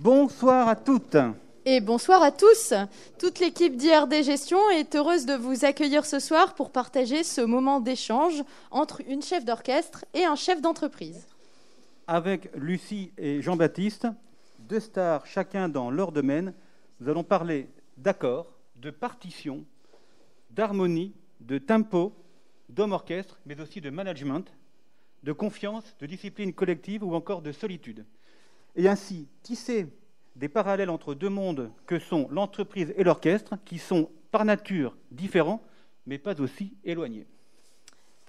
[0.00, 1.16] Bonsoir à toutes.
[1.64, 2.72] Et bonsoir à tous.
[3.18, 7.80] Toute l'équipe d'IRD Gestion est heureuse de vous accueillir ce soir pour partager ce moment
[7.80, 11.26] d'échange entre une chef d'orchestre et un chef d'entreprise.
[12.06, 14.06] Avec Lucie et Jean-Baptiste,
[14.60, 16.54] deux stars chacun dans leur domaine,
[17.00, 19.64] nous allons parler d'accords, de partitions,
[20.50, 22.12] d'harmonie, de tempo,
[22.68, 24.44] d'homme orchestre, mais aussi de management,
[25.24, 28.06] de confiance, de discipline collective ou encore de solitude.
[28.76, 29.86] Et ainsi tisser
[30.36, 35.62] des parallèles entre deux mondes que sont l'entreprise et l'orchestre, qui sont par nature différents,
[36.06, 37.26] mais pas aussi éloignés.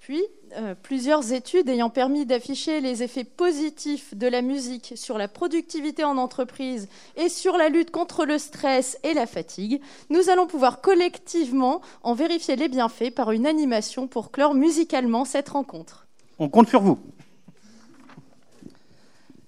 [0.00, 0.22] Puis,
[0.56, 6.04] euh, plusieurs études ayant permis d'afficher les effets positifs de la musique sur la productivité
[6.04, 10.80] en entreprise et sur la lutte contre le stress et la fatigue, nous allons pouvoir
[10.80, 16.06] collectivement en vérifier les bienfaits par une animation pour clore musicalement cette rencontre.
[16.38, 16.98] On compte sur vous.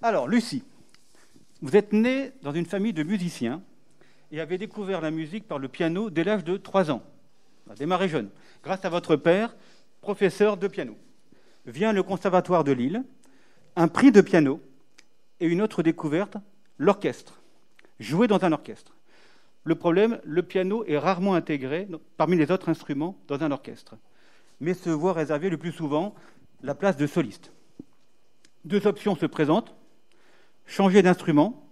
[0.03, 0.61] Alors, Lucie,
[1.63, 3.63] vous êtes née dans une famille de musiciens
[4.33, 7.01] et avez découvert la musique par le piano dès l'âge de 3 ans.
[7.77, 8.29] Démarré jeune,
[8.61, 9.55] grâce à votre père
[10.01, 10.97] professeur de piano.
[11.65, 13.05] Vient le Conservatoire de Lille,
[13.77, 14.59] un prix de piano
[15.39, 16.35] et une autre découverte,
[16.79, 17.39] l'orchestre.
[17.97, 18.93] Jouer dans un orchestre.
[19.63, 23.95] Le problème, le piano est rarement intégré parmi les autres instruments dans un orchestre,
[24.59, 26.13] mais se voit réserver le plus souvent
[26.61, 27.53] la place de soliste.
[28.65, 29.73] Deux options se présentent,
[30.65, 31.67] changer d'instrument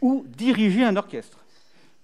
[0.00, 1.44] ou diriger un orchestre.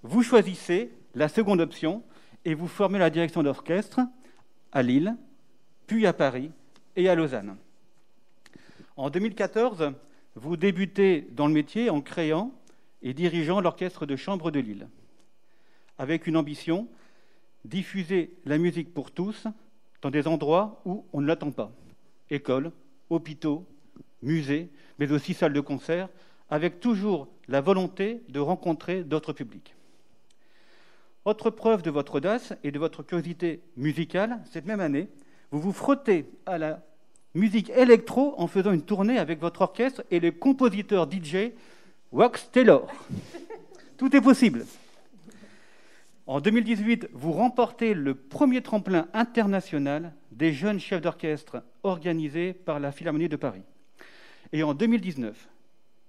[0.01, 2.03] Vous choisissez la seconde option
[2.45, 4.01] et vous formez la direction d'orchestre
[4.71, 5.15] à Lille,
[5.87, 6.51] puis à Paris
[6.95, 7.55] et à Lausanne.
[8.97, 9.93] En 2014,
[10.35, 12.51] vous débutez dans le métier en créant
[13.01, 14.87] et dirigeant l'orchestre de chambre de Lille,
[15.97, 16.87] avec une ambition,
[17.65, 19.47] diffuser la musique pour tous
[20.01, 21.71] dans des endroits où on ne l'attend pas.
[22.29, 22.71] Écoles,
[23.09, 23.65] hôpitaux,
[24.23, 26.09] musées, mais aussi salles de concert,
[26.49, 29.75] avec toujours la volonté de rencontrer d'autres publics.
[31.25, 35.07] Autre preuve de votre audace et de votre curiosité musicale, cette même année,
[35.51, 36.83] vous vous frottez à la
[37.33, 41.51] musique électro en faisant une tournée avec votre orchestre et le compositeur DJ
[42.11, 42.87] Wax Taylor.
[43.97, 44.65] Tout est possible.
[46.25, 52.91] En 2018, vous remportez le premier tremplin international des jeunes chefs d'orchestre organisé par la
[52.91, 53.63] Philharmonie de Paris.
[54.53, 55.49] Et en 2019,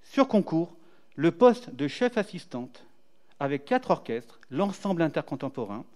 [0.02, 0.76] sur concours,
[1.16, 2.86] le poste de chef assistante
[3.40, 5.86] avec quatre orchestres, l'ensemble intercontemporain,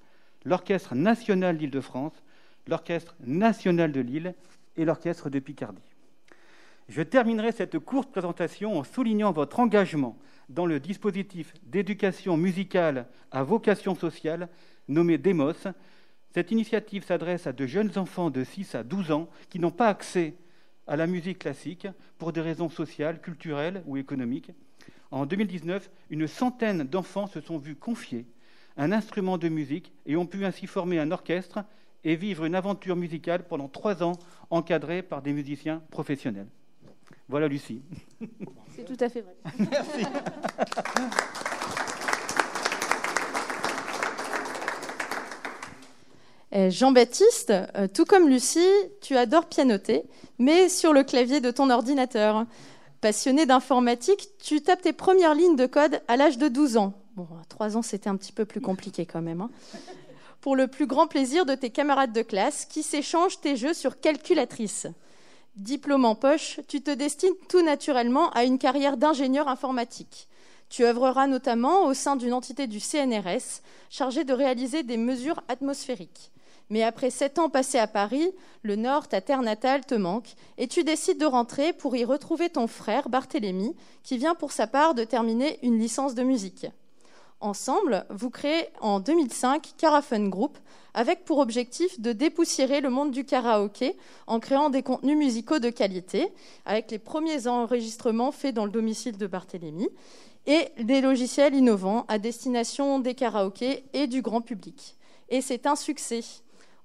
[0.47, 2.15] l'Orchestre national d'Île-de-France,
[2.67, 4.35] l'Orchestre national de Lille
[4.79, 5.83] et l'Orchestre de Picardie.
[6.89, 10.17] Je terminerai cette courte présentation en soulignant votre engagement
[10.49, 14.49] dans le dispositif d'éducation musicale à vocation sociale
[14.89, 15.69] nommé DEMOS.
[16.33, 19.89] Cette initiative s'adresse à de jeunes enfants de 6 à 12 ans qui n'ont pas
[19.89, 20.35] accès
[20.89, 21.87] à la musique classique
[22.19, 24.51] pour des raisons sociales, culturelles ou économiques.
[25.11, 28.27] En 2019, une centaine d'enfants se sont vus confier
[28.77, 31.65] un instrument de musique et ont pu ainsi former un orchestre
[32.05, 34.13] et vivre une aventure musicale pendant trois ans,
[34.51, 36.49] encadrée par des musiciens professionnels.
[37.29, 37.83] Voilà Lucie.
[38.71, 39.37] C'est tout à fait vrai.
[39.59, 40.07] Merci.
[46.53, 48.61] Jean-Baptiste, euh, tout comme Lucie,
[49.03, 50.05] tu adores pianoter,
[50.39, 52.47] mais sur le clavier de ton ordinateur.
[53.01, 56.95] Passionné d'informatique, tu tapes tes premières lignes de code à l'âge de 12 ans.
[57.17, 59.43] Bon, à 3 ans, c'était un petit peu plus compliqué quand même.
[59.43, 59.51] hein.
[60.41, 64.01] Pour le plus grand plaisir de tes camarades de classe qui s'échangent tes jeux sur
[64.01, 64.87] calculatrice.
[65.57, 70.29] Diplôme en poche, tu te destines tout naturellement à une carrière d'ingénieur informatique.
[70.69, 76.31] Tu œuvreras notamment au sein d'une entité du CNRS chargée de réaliser des mesures atmosphériques.
[76.71, 78.31] Mais après sept ans passés à Paris,
[78.63, 82.51] le Nord, ta terre natale, te manque et tu décides de rentrer pour y retrouver
[82.51, 86.67] ton frère Barthélemy, qui vient pour sa part de terminer une licence de musique.
[87.41, 90.59] Ensemble, vous créez en 2005 Carafun Group,
[90.93, 93.97] avec pour objectif de dépoussiérer le monde du karaoké
[94.27, 96.33] en créant des contenus musicaux de qualité,
[96.67, 99.89] avec les premiers enregistrements faits dans le domicile de Barthélemy,
[100.47, 104.97] et des logiciels innovants à destination des karaokés et du grand public.
[105.29, 106.25] Et c'est un succès.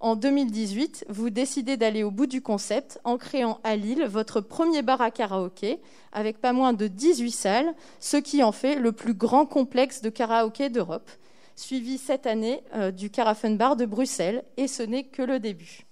[0.03, 4.81] En 2018, vous décidez d'aller au bout du concept en créant à Lille votre premier
[4.81, 5.79] bar à karaoké
[6.11, 10.09] avec pas moins de 18 salles, ce qui en fait le plus grand complexe de
[10.09, 11.09] karaoké d'Europe,
[11.55, 15.85] suivi cette année euh, du Carafen Bar de Bruxelles, et ce n'est que le début.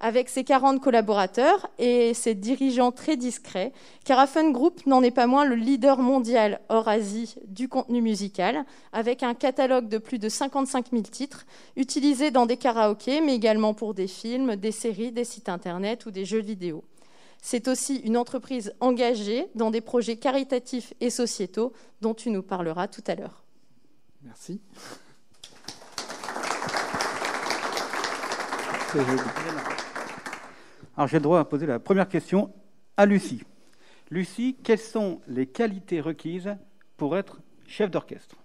[0.00, 3.72] Avec ses 40 collaborateurs et ses dirigeants très discrets,
[4.04, 9.22] Carafen Group n'en est pas moins le leader mondial hors Asie du contenu musical, avec
[9.22, 11.46] un catalogue de plus de 55 000 titres
[11.76, 16.10] utilisés dans des karaokés, mais également pour des films, des séries, des sites internet ou
[16.10, 16.84] des jeux vidéo.
[17.40, 22.88] C'est aussi une entreprise engagée dans des projets caritatifs et sociétaux dont tu nous parleras
[22.88, 23.44] tout à l'heure.
[24.22, 24.60] Merci.
[30.96, 32.52] Alors j'ai le droit à poser la première question
[32.96, 33.42] à Lucie.
[34.10, 36.54] Lucie, quelles sont les qualités requises
[36.96, 38.36] pour être chef d'orchestre?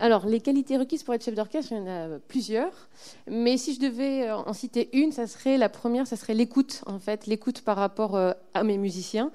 [0.00, 2.88] Alors, les qualités requises pour être chef d'orchestre, il y en a plusieurs.
[3.28, 6.98] Mais si je devais en citer une, ça serait la première, ça serait l'écoute, en
[6.98, 9.30] fait, l'écoute par rapport euh, à mes musiciens.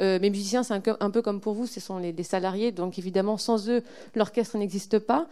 [0.00, 2.98] Euh, mes musiciens, c'est un, peu comme pour vous, ce sont les, des salariés, donc
[2.98, 3.82] évidemment, sans eux,
[4.14, 5.26] l'orchestre n'existe pas.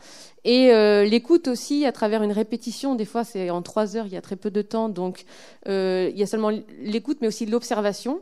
[0.44, 4.12] Et euh, l'écoute aussi, à travers une répétition, des fois, c'est en trois heures, il
[4.12, 5.24] y a très peu de temps, donc
[5.66, 6.50] il y a seulement
[6.82, 8.20] l'écoute, mais aussi l'observation.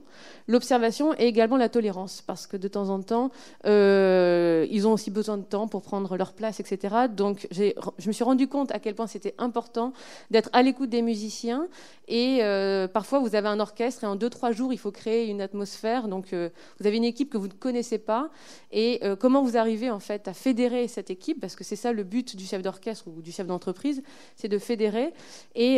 [0.48, 3.30] L'observation et également la tolérance, parce que de temps en temps,
[3.64, 6.94] ils ont aussi besoin de temps pour prendre leur place etc.
[7.10, 7.72] Donc je
[8.06, 9.92] me suis rendu compte à quel point c'était important
[10.30, 11.66] d'être à l'écoute des musiciens.
[12.08, 15.05] Et euh, parfois, vous avez un orchestre et en deux, trois jours, il faut créer
[15.06, 16.08] une atmosphère.
[16.08, 18.30] Donc euh, vous avez une équipe que vous ne connaissez pas.
[18.72, 21.40] Et euh, comment vous arrivez en fait à fédérer cette équipe?
[21.40, 24.02] Parce que c'est ça le but du chef d'orchestre ou du chef d'entreprise,
[24.36, 25.12] c'est de fédérer.
[25.54, 25.76] Et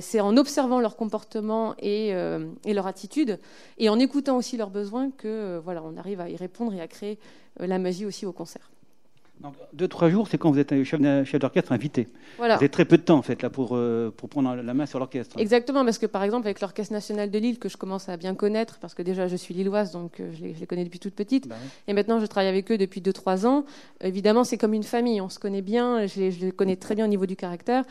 [0.00, 3.38] c'est en observant leur comportement et, et, leur attitude
[3.78, 6.88] et en écoutant aussi leurs besoins que voilà, on arrive à y répondre et à
[6.88, 7.18] créer
[7.58, 8.70] la magie aussi au concert.
[9.40, 12.08] Donc, deux, trois jours, c'est quand vous êtes chef, chef d'orchestre invité.
[12.38, 12.56] Voilà.
[12.56, 14.86] Vous avez très peu de temps, en fait, là, pour, euh, pour prendre la main
[14.86, 15.38] sur l'orchestre.
[15.38, 18.34] Exactement, parce que, par exemple, avec l'Orchestre national de Lille, que je commence à bien
[18.34, 21.48] connaître, parce que déjà, je suis lilloise, donc euh, je, les, connais depuis toute petite,
[21.48, 21.54] bah
[21.86, 23.64] et maintenant, je travaille avec eux depuis deux, trois ans.
[24.00, 26.96] Évidemment, c'est comme une famille, on se connaît bien, je les, je les connais très
[26.96, 27.84] bien au niveau du caractère.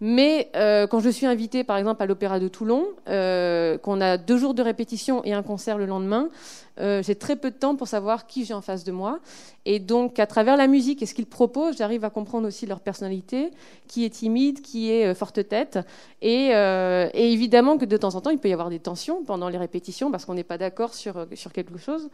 [0.00, 4.16] Mais euh, quand je suis invitée, par exemple, à l'Opéra de Toulon, euh, qu'on a
[4.16, 6.28] deux jours de répétition et un concert le lendemain,
[6.78, 9.18] euh, j'ai très peu de temps pour savoir qui j'ai en face de moi.
[9.66, 12.80] Et donc, à travers la musique et ce qu'ils proposent, j'arrive à comprendre aussi leur
[12.80, 13.50] personnalité,
[13.88, 15.78] qui est timide, qui est forte tête.
[16.22, 19.50] Et, et, évidemment que de temps en temps, il peut y avoir des tensions pendant
[19.50, 22.08] les répétitions parce qu'on n'est pas d'accord sur, sur quelque chose.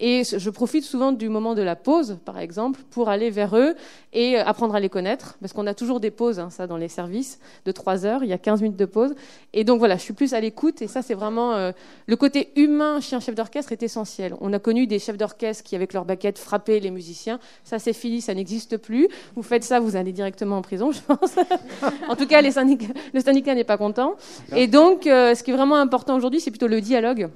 [0.00, 3.74] Et je profite souvent du moment de la pause, par exemple, pour aller vers eux
[4.12, 6.88] et apprendre à les connaître, parce qu'on a toujours des pauses, hein, ça, dans les
[6.88, 9.14] services de 3 heures, il y a 15 minutes de pause.
[9.52, 11.54] Et donc voilà, je suis plus à l'écoute, et ça, c'est vraiment.
[11.54, 11.72] Euh,
[12.06, 13.82] le côté humain chez un chef d'orchestre est
[14.40, 17.38] On a connu des chefs d'orchestre qui, avec leur baguette, frappaient les musiciens.
[17.64, 19.08] Ça, c'est fini, ça n'existe plus.
[19.34, 21.36] Vous faites ça, vous allez directement en prison, je pense.
[22.08, 24.14] en tout cas, le syndicat n'est pas content.
[24.54, 27.28] Et donc, euh, ce qui est vraiment important aujourd'hui, c'est plutôt le dialogue.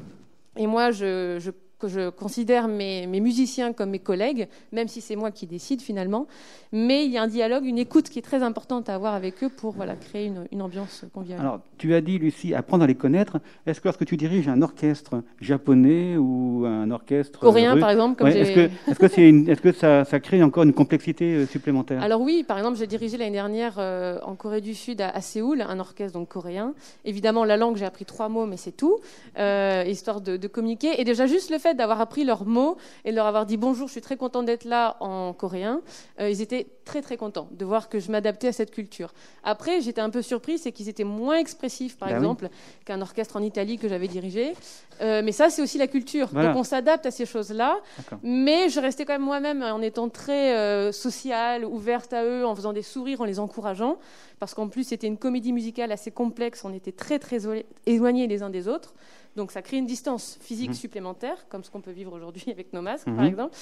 [0.56, 5.30] Et moi, je que je considère mes, musiciens comme mes collègues, même si c'est moi
[5.30, 6.26] qui décide finalement.
[6.72, 9.42] Mais il y a un dialogue, une écoute qui est très importante à avoir avec
[9.42, 11.40] eux pour voilà, créer une, ambiance conviviale.
[11.40, 13.38] Alors, tu as dit, Lucie, apprendre à les connaître.
[13.66, 18.52] Est-ce que lorsque tu diriges un orchestre japonais ou un orchestre coréen, par exemple, est-ce
[18.52, 22.02] que, est -ce que ça, ça, crée encore une complexité euh, supplémentaire?
[22.02, 25.62] Alors oui, par exemple, j'ai dirigé l'année dernière euh, en Corée du Sud à, Séoul
[25.62, 26.74] un orchestre donc coréen.
[27.04, 28.98] Évidemment, la langue, j'ai appris trois mots, mais c'est tout,
[29.38, 31.00] euh, histoire de, de communiquer.
[31.00, 33.86] Et déjà juste le fait d'avoir appris leurs mots et de leur avoir dit bonjour,
[33.86, 35.80] je suis très content d'être là en coréen,
[36.20, 39.12] euh, ils étaient très très contents de voir que je m'adaptais à cette culture.
[39.44, 42.48] Après, j'étais un peu surprise, c'est qu'ils étaient moins expressifs, par bah exemple,
[42.84, 44.54] qu'un orchestre en Italie que j'avais dirigé.
[45.00, 46.28] Euh, mais ça, c'est aussi la culture.
[46.28, 47.78] Donc on s'adapte à ces choses-là.
[48.22, 52.54] Mais je restais quand même moi-même en étant très euh, sociale, ouverte à eux, en
[52.54, 53.98] faisant des sourires, en les encourageant.
[54.38, 56.64] Parce qu'en plus, c'était une comédie musicale assez complexe.
[56.64, 57.42] On était très très
[57.86, 58.94] éloignés les uns des autres.
[59.36, 60.74] Donc ça crée une distance physique mmh.
[60.74, 63.26] supplémentaire, comme ce qu'on peut vivre aujourd'hui avec nos masques, par mmh.
[63.26, 63.56] exemple.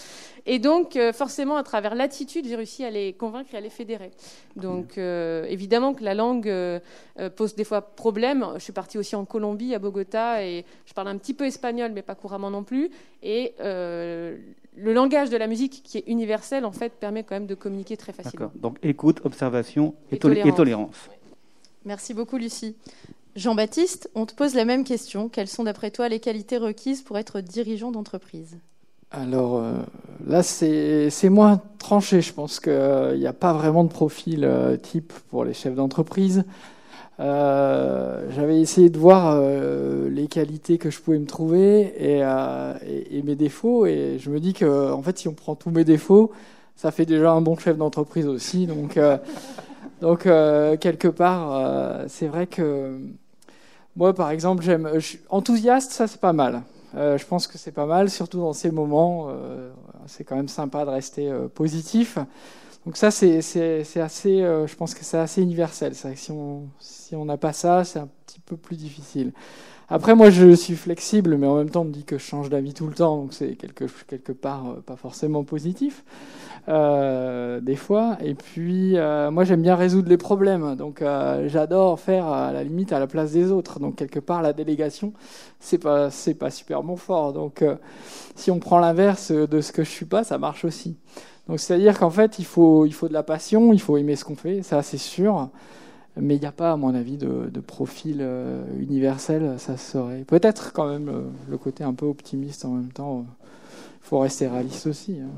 [0.46, 3.70] Et donc, euh, forcément, à travers l'attitude, j'ai réussi à les convaincre et à les
[3.70, 4.10] fédérer.
[4.56, 6.80] Donc, euh, évidemment que la langue euh,
[7.36, 8.46] pose des fois problème.
[8.54, 11.92] Je suis partie aussi en Colombie, à Bogota, et je parle un petit peu espagnol,
[11.94, 12.90] mais pas couramment non plus.
[13.22, 13.54] Et
[14.80, 17.96] le langage de la musique, qui est universel, en fait, permet quand même de communiquer
[17.96, 18.52] très facilement.
[18.54, 21.10] Donc, écoute, observation et, tolérance.
[21.84, 22.76] Merci beaucoup, Lucie.
[23.38, 25.28] Jean-Baptiste, on te pose la même question.
[25.28, 28.58] Quelles sont d'après toi les qualités requises pour être dirigeant d'entreprise?
[29.12, 29.74] Alors euh,
[30.26, 32.20] là, c'est moins tranché.
[32.20, 36.44] Je pense qu'il n'y a pas vraiment de profil euh, type pour les chefs d'entreprise.
[37.20, 43.86] Euh, j'avais essayé de voir les qualités que je pouvais me trouver et, mes défauts.
[43.86, 46.32] Et je me dis que, en fait, si on prend tous mes défauts,
[46.74, 48.66] ça fait déjà un bon chef d'entreprise aussi.
[48.66, 48.98] Donc
[50.00, 52.98] quelque part, c'est vrai que
[53.98, 54.86] moi, par exemple, j'aime.
[54.86, 56.62] Euh, enthousiaste, ça c'est pas mal.
[56.94, 59.26] Euh, je pense que c'est pas mal, surtout dans ces moments.
[59.28, 59.70] Euh,
[60.06, 62.16] c'est quand même sympa de rester positif.
[62.86, 63.38] Donc ça, c'est
[64.00, 64.38] assez.
[64.38, 65.94] je pense que c'est assez universel.
[65.96, 69.32] si on si on n'a pas ça, c'est un petit peu plus difficile.
[69.90, 72.50] Après, moi, je suis flexible, mais en même temps, on me dit que je change
[72.50, 76.04] d'avis tout le temps, donc c'est quelque, quelque part euh, pas forcément positif.
[76.68, 78.18] Euh, des fois.
[78.22, 80.76] Et puis, euh, moi, j'aime bien résoudre les problèmes.
[80.76, 81.02] Donc,
[81.46, 83.80] j'adore faire à la limite à la place des autres.
[83.80, 85.14] Donc, quelque part, la délégation,
[85.60, 87.32] c'est pas, c'est pas super bon fort.
[87.32, 87.64] Donc,
[88.34, 90.98] si on prend l'inverse de ce que je suis pas, ça marche aussi.
[91.48, 94.26] Donc, c'est-à-dire qu'en fait, il faut, il faut de la passion, il faut aimer ce
[94.26, 95.48] qu'on fait, ça, c'est sûr.
[96.20, 99.58] Mais il n'y a pas, à mon avis, de, profil euh, universel.
[99.58, 103.26] Ça serait peut-être quand même euh, le, côté un peu optimiste en même temps.
[104.02, 105.18] Il faut rester réaliste aussi.
[105.20, 105.28] Hein,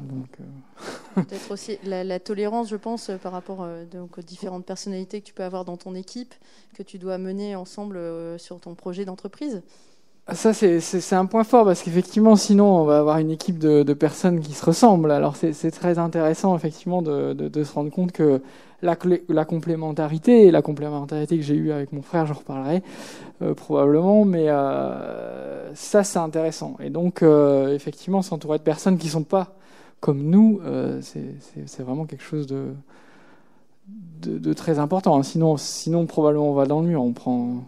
[0.41, 1.23] euh.
[1.23, 5.65] Peut-être aussi la, tolérance, je pense, par rapport aux différentes personnalités que tu peux avoir
[5.65, 6.35] dans ton équipe,
[6.75, 7.99] que tu dois mener ensemble
[8.39, 9.63] sur ton projet d'entreprise.
[10.33, 14.41] Ça, c'est un point fort parce qu'effectivement, sinon, on va avoir une équipe de, personnes
[14.41, 15.11] qui se ressemblent.
[15.11, 18.41] Alors, c'est très intéressant, effectivement, de, se rendre compte que
[18.83, 22.83] la, complémentarité, et la complémentarité que j'ai eue avec mon frère, j'en reparlerai
[23.43, 26.77] euh, probablement, mais euh, ça c'est intéressant.
[26.81, 29.57] Et donc euh, effectivement, s'entourer de personnes qui sont pas
[30.01, 30.61] comme nous,
[31.03, 32.73] c'est vraiment quelque chose de,
[34.55, 35.23] très important.
[35.23, 37.65] Sinon, sinon probablement on va dans le mur, on prend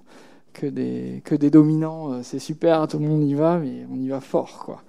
[0.53, 4.09] que des, que des dominants, c'est super, tout le monde y va, mais on y
[4.09, 4.65] va fort.
[4.65, 4.83] Quoi.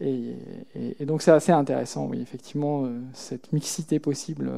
[0.00, 0.34] Et,
[1.00, 4.50] et donc c'est assez intéressant, oui, effectivement, cette mixité possible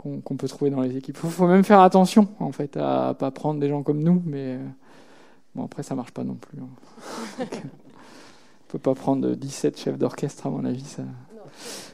[0.00, 1.18] qu'on peut trouver dans les équipes.
[1.22, 4.54] Il faut, même faire attention, en fait, à, pas prendre des gens comme nous, mais
[4.54, 4.66] euh,
[5.54, 6.58] bon, après, ça marche pas non plus.
[6.58, 7.44] Hein.
[7.44, 11.02] on peut pas prendre 17 chefs d'orchestre, à mon avis, ça,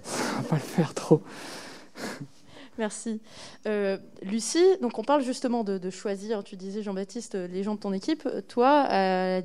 [0.04, 1.22] ça va pas le faire trop.
[2.78, 3.20] Merci.
[3.66, 7.92] Euh, Lucie, donc on parle justement de, choisir, tu disais Jean-Baptiste, les gens de ton
[7.92, 8.28] équipe.
[8.48, 8.86] Toi,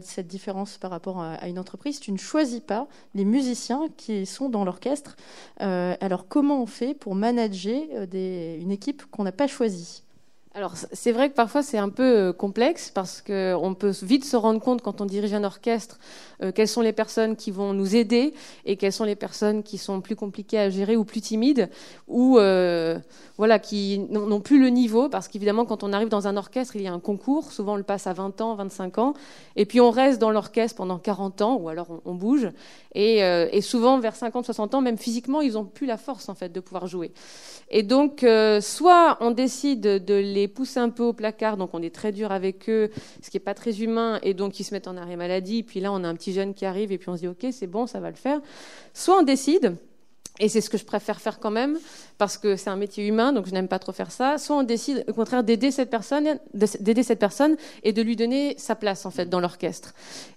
[0.02, 4.50] cette différence par rapport à, une entreprise, tu ne choisis pas les musiciens qui sont
[4.50, 5.16] dans l'orchestre.
[5.62, 10.04] Euh, alors comment on fait pour manager euh, une équipe qu'on n'a pas choisie?
[10.54, 14.36] Alors c'est vrai que parfois c'est un peu euh, complexe parce qu'on peut vite se
[14.36, 15.98] rendre compte quand on dirige un orchestre
[16.44, 18.34] euh, quelles sont les personnes qui vont nous aider
[18.66, 21.70] et quelles sont les personnes qui sont plus compliquées à gérer ou plus timides
[22.10, 23.00] ou euh,
[23.38, 26.82] voilà qui n'ont plus le niveau parce qu'évidemment quand on arrive dans un orchestre il
[26.82, 27.54] y a un concours.
[27.54, 29.14] Souvent on le passe à 20 ans 25 ans
[29.56, 32.50] et puis on reste dans l'orchestre pendant 40 ans ou alors on, bouge
[32.94, 36.36] et, et, souvent vers 50 60 ans même physiquement ils ont plus la force en
[36.36, 37.14] fait de pouvoir jouer.
[37.70, 38.26] Et donc
[38.60, 42.32] soit on décide de les pousse un peu au placard, donc on est très dur
[42.32, 42.90] avec eux,
[43.22, 45.64] ce qui n'est pas très humain, et donc ils se mettent en arrêt maladie.
[45.64, 47.46] Puis là, on a un petit jeune qui arrive, et puis on se dit, OK,
[47.52, 48.40] c'est bon, ça va le faire.
[48.94, 49.76] Soit on décide,
[50.40, 51.78] et c'est ce que je préfère faire quand même,
[52.22, 54.38] parce que c'est un métier humain, donc je n'aime pas trop faire ça.
[54.38, 58.54] Soit on décide, au contraire, d'aider cette personne, d'aider cette personne et de lui donner
[58.60, 59.96] sa place en fait dans l'orchestre.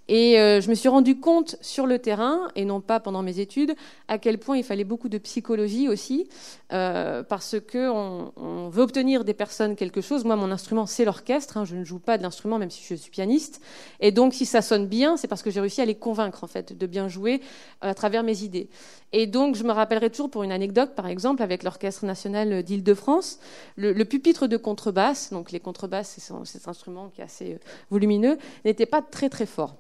[0.09, 3.41] Et euh, je me suis rendu compte sur le terrain, et non pas pendant mes
[3.41, 3.75] études,
[4.09, 6.29] à quel point il fallait beaucoup de psychologie aussi,
[6.73, 10.25] euh, parce que on, veut obtenir des personnes quelque chose.
[10.25, 11.57] Moi, mon instrument, c'est l'orchestre.
[11.57, 13.61] Hein, je ne joue pas de l'instrument, même si je suis pianiste.
[14.01, 16.49] Et donc, si ça sonne bien, c'est parce que j'ai réussi à les convaincre en
[16.49, 17.41] fait de bien jouer
[17.81, 18.69] à travers mes idées.
[19.13, 23.39] Et donc, je me rappellerai toujours pour une anecdote, par exemple, avec l'Orchestre national d'Île-de-France,
[23.77, 27.59] le, pupitre de contrebasse, donc les contrebasses, c'est cet instrument qui est assez euh,
[27.91, 29.77] volumineux, n'était pas très très fort.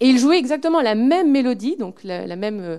[0.00, 2.78] Et il jouait exactement la même mélodie, donc la, même, euh,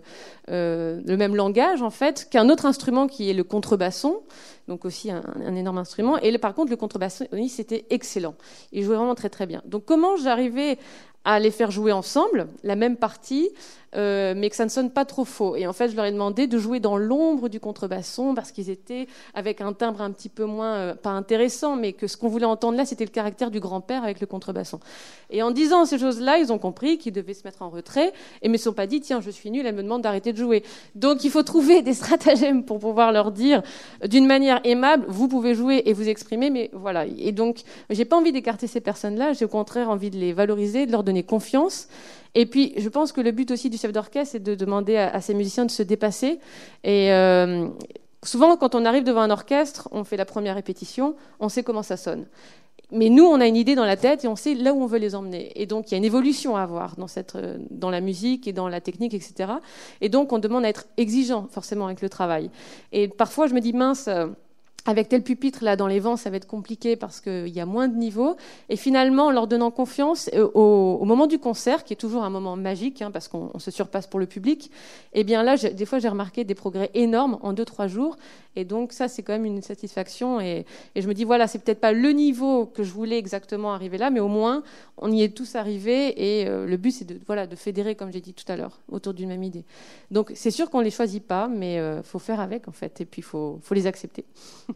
[0.51, 4.21] euh, le même langage en fait, qu'un autre instrument qui est le contrebasson,
[4.67, 5.23] donc aussi un,
[5.55, 6.19] énorme instrument.
[6.19, 8.35] Et par contre, le contrebasson, c'était excellent.
[8.71, 9.63] Il jouait vraiment très très bien.
[9.65, 10.77] Donc comment j'arrivais
[11.27, 13.49] à les faire jouer ensemble, la même partie,
[13.95, 15.55] euh, mais que ça ne sonne pas trop faux.
[15.55, 18.69] Et en fait, je leur ai demandé de jouer dans l'ombre du contrebasson parce qu'ils
[18.69, 22.27] étaient avec un timbre un petit peu moins, euh, pas intéressant, mais que ce qu'on
[22.27, 24.79] voulait entendre là, c'était le caractère du grand-père avec le contrebasson.
[25.29, 28.47] Et en disant ces choses-là, ils ont compris qu'ils devaient se mettre en retrait et
[28.47, 30.63] ne me sont pas dit, tiens, je suis nul, elle me demande d'arrêter de jouer.
[30.95, 33.63] Donc il faut trouver des stratagèmes pour pouvoir leur dire
[34.05, 37.05] d'une manière aimable, vous pouvez jouer et vous exprimer, mais voilà.
[37.05, 40.85] Et donc, j'ai pas envie d'écarter ces personnes-là, j'ai au contraire envie de les valoriser,
[40.85, 41.87] de leur donner confiance
[42.37, 45.19] et puis, je pense que le but aussi du chef d'orchestre, c'est de demander à,
[45.21, 46.39] ses musiciens de se dépasser.
[46.83, 47.67] Et euh,
[48.23, 51.81] souvent, quand on arrive devant un orchestre, on fait la première répétition, on sait comment
[51.81, 52.27] ça sonne.
[52.91, 54.85] Mais nous, on a une idée dans la tête et on sait là où on
[54.85, 55.51] veut les emmener.
[55.59, 58.47] Et donc, il y a une évolution à avoir dans, cette, euh, dans la musique
[58.47, 59.53] et dans la technique, etc.
[59.99, 62.51] Et donc, on demande à être exigeant, forcément, avec le travail.
[62.91, 64.27] Et parfois, je me dis, mince, euh,
[64.87, 67.65] avec tel pupitre là dans les vents, ça va être compliqué parce qu'il y a
[67.65, 68.37] moins de niveaux.
[68.69, 72.29] Et finalement, en leur donnant confiance, euh, au, moment du concert, qui est toujours un
[72.29, 74.71] moment magique, hein, parce qu'on se surpasse pour le public,
[75.13, 78.15] eh bien là, des fois, j'ai remarqué des progrès énormes en deux trois jours.
[78.57, 80.41] Et donc ça, c'est quand même une satisfaction.
[80.41, 83.99] Et, je me dis voilà, c'est peut-être pas le niveau que je voulais exactement arriver
[83.99, 84.63] là, mais au moins
[84.97, 86.41] on y est tous arrivés.
[86.41, 88.79] Et euh, le but, c'est de voilà de fédérer, comme j'ai dit tout à l'heure,
[88.89, 89.63] autour d'une même idée.
[90.09, 92.99] Donc c'est sûr qu'on les choisit pas, mais il euh, faut faire avec en fait,
[92.99, 94.25] et puis il faut, faut les accepter.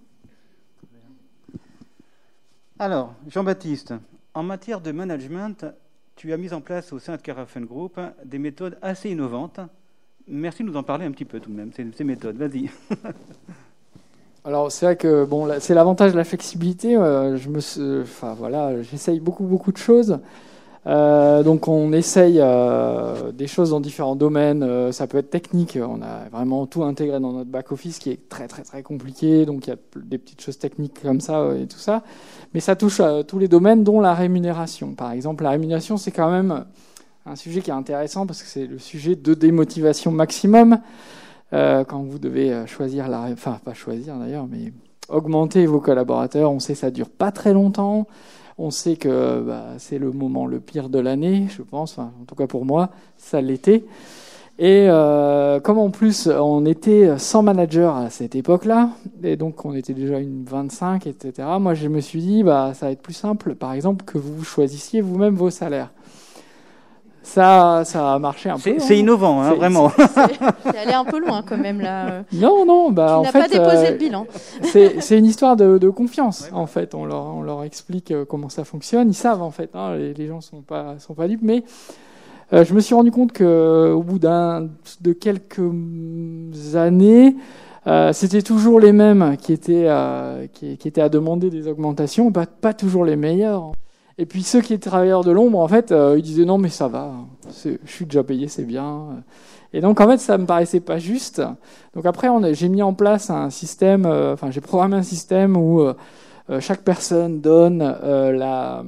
[2.77, 3.95] Alors, Jean-Baptiste,
[4.35, 5.65] en matière de management,
[6.15, 9.59] tu as mis en place au sein de Carafen Group des méthodes assez innovantes.
[10.27, 12.37] Merci de nous en parler un petit peu tout de même, ces méthodes.
[12.37, 12.69] Vas-y.
[14.43, 16.97] Alors c'est vrai que bon, c'est l'avantage de la flexibilité.
[16.97, 17.59] Euh, je me,
[18.01, 20.17] enfin voilà, j'essaye beaucoup beaucoup de choses.
[20.87, 24.91] Euh, donc on essaye euh, des choses dans différents domaines.
[24.91, 25.77] Ça peut être technique.
[25.79, 29.45] On a vraiment tout intégré dans notre back office qui est très très très compliqué.
[29.45, 32.01] Donc il y a des petites choses techniques comme ça et tout ça.
[32.55, 34.95] Mais ça touche à tous les domaines, dont la rémunération.
[34.95, 36.65] Par exemple, la rémunération c'est quand même
[37.27, 40.79] un sujet qui est intéressant parce que c'est le sujet de démotivation maximum
[41.51, 44.71] quand vous devez choisir la, enfin pas choisir d'ailleurs, mais
[45.09, 46.51] augmenter vos collaborateurs.
[46.51, 48.07] On sait que ça dure pas très longtemps.
[48.57, 52.35] On sait que bah, c'est le moment le pire de l'année, je pense, en tout
[52.35, 53.83] cas pour moi, ça l'était.
[54.59, 58.91] Et euh, comme en plus on était sans manager à cette époque-là,
[59.23, 62.85] et donc on était déjà une 25, etc., moi je me suis dit, bah, ça
[62.85, 65.89] va être plus simple, par exemple, que vous choisissiez vous-même vos salaires.
[67.31, 68.73] Ça, ça a marché un peu.
[68.79, 68.97] C'est hein.
[68.97, 69.89] innovant, hein, vraiment.
[70.65, 72.25] C'est allé un peu loin quand même là.
[72.33, 74.27] Non, non, bah tu n'as pas déposé euh, le bilan.
[74.63, 76.93] C'est une histoire de, de confiance en fait.
[76.93, 79.09] On leur, on leur explique euh, comment ça fonctionne.
[79.09, 79.69] Ils savent en fait.
[79.75, 81.63] Hein, les, les, gens sont pas sont pas libres, mais
[82.51, 84.67] euh, je me suis rendu compte que au bout d'un
[84.99, 85.61] de quelques
[86.75, 87.37] années,
[87.87, 92.31] euh, c'était toujours les mêmes qui étaient euh, qui, qui, étaient à demander des augmentations,
[92.31, 93.71] pas, pas toujours les meilleurs.
[94.17, 96.69] Et puis ceux qui étaient travailleurs de l'ombre, en fait, euh, ils disaient non mais
[96.69, 97.13] ça va,
[97.63, 99.23] je suis déjà payé, c'est bien.
[99.73, 101.41] Et donc en fait ça me paraissait pas juste.
[101.95, 105.81] Donc après j'ai mis en place un système, euh, enfin j'ai programmé un système où
[105.81, 105.93] euh,
[106.59, 108.83] chaque personne donne la,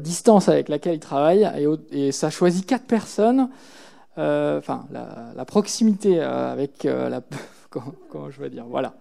[0.00, 1.50] distance avec laquelle il travaille
[1.90, 3.48] et, ça choisit quatre personnes.
[4.16, 7.22] Enfin la, proximité avec la
[7.70, 8.94] comment, je vais dire Voilà.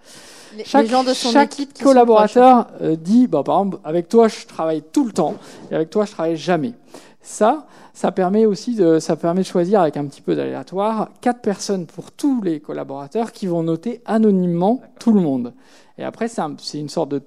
[0.58, 4.28] Les, chaque, gens de son chaque équipe collaborateur euh, dit, bah, par exemple, avec toi,
[4.28, 5.36] je travaille tout le temps,
[5.72, 6.74] et avec toi, je travaille jamais.
[7.22, 11.42] Ça, ça permet aussi de, ça permet de choisir avec un petit peu d'aléatoire quatre
[11.42, 15.54] personnes pour tous les collaborateurs qui vont noter anonymement tout le monde.
[15.98, 17.22] Et après, c'est une sorte de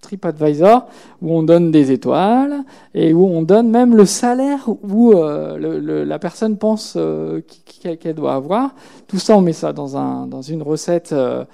[0.00, 0.86] TripAdvisor
[1.22, 5.78] où on donne des étoiles et où on donne même le salaire où euh, le,
[5.78, 7.40] le, la personne pense euh,
[7.80, 8.74] qu'elle doit avoir.
[9.06, 11.44] Tout ça, on met ça dans, un, dans une recette euh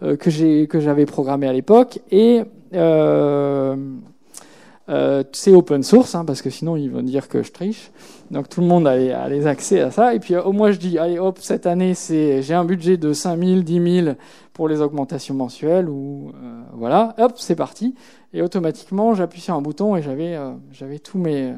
[0.00, 2.42] que j'ai que j'avais programmée à l'époque et
[2.74, 3.76] euh,
[4.88, 7.90] euh, c'est open source, hein, parce que sinon ils vont dire que je triche.
[8.30, 10.14] Donc tout le monde a a les accès à ça.
[10.14, 13.12] Et puis au moins je dis, allez hop, cette année c'est j'ai un budget de
[13.12, 14.16] 5 000, 10 000
[14.54, 17.94] pour les augmentations mensuelles, ou euh, voilà, hop, c'est parti.
[18.32, 21.52] Et automatiquement j'appuie sur un bouton et j'avais euh, j'avais tous mes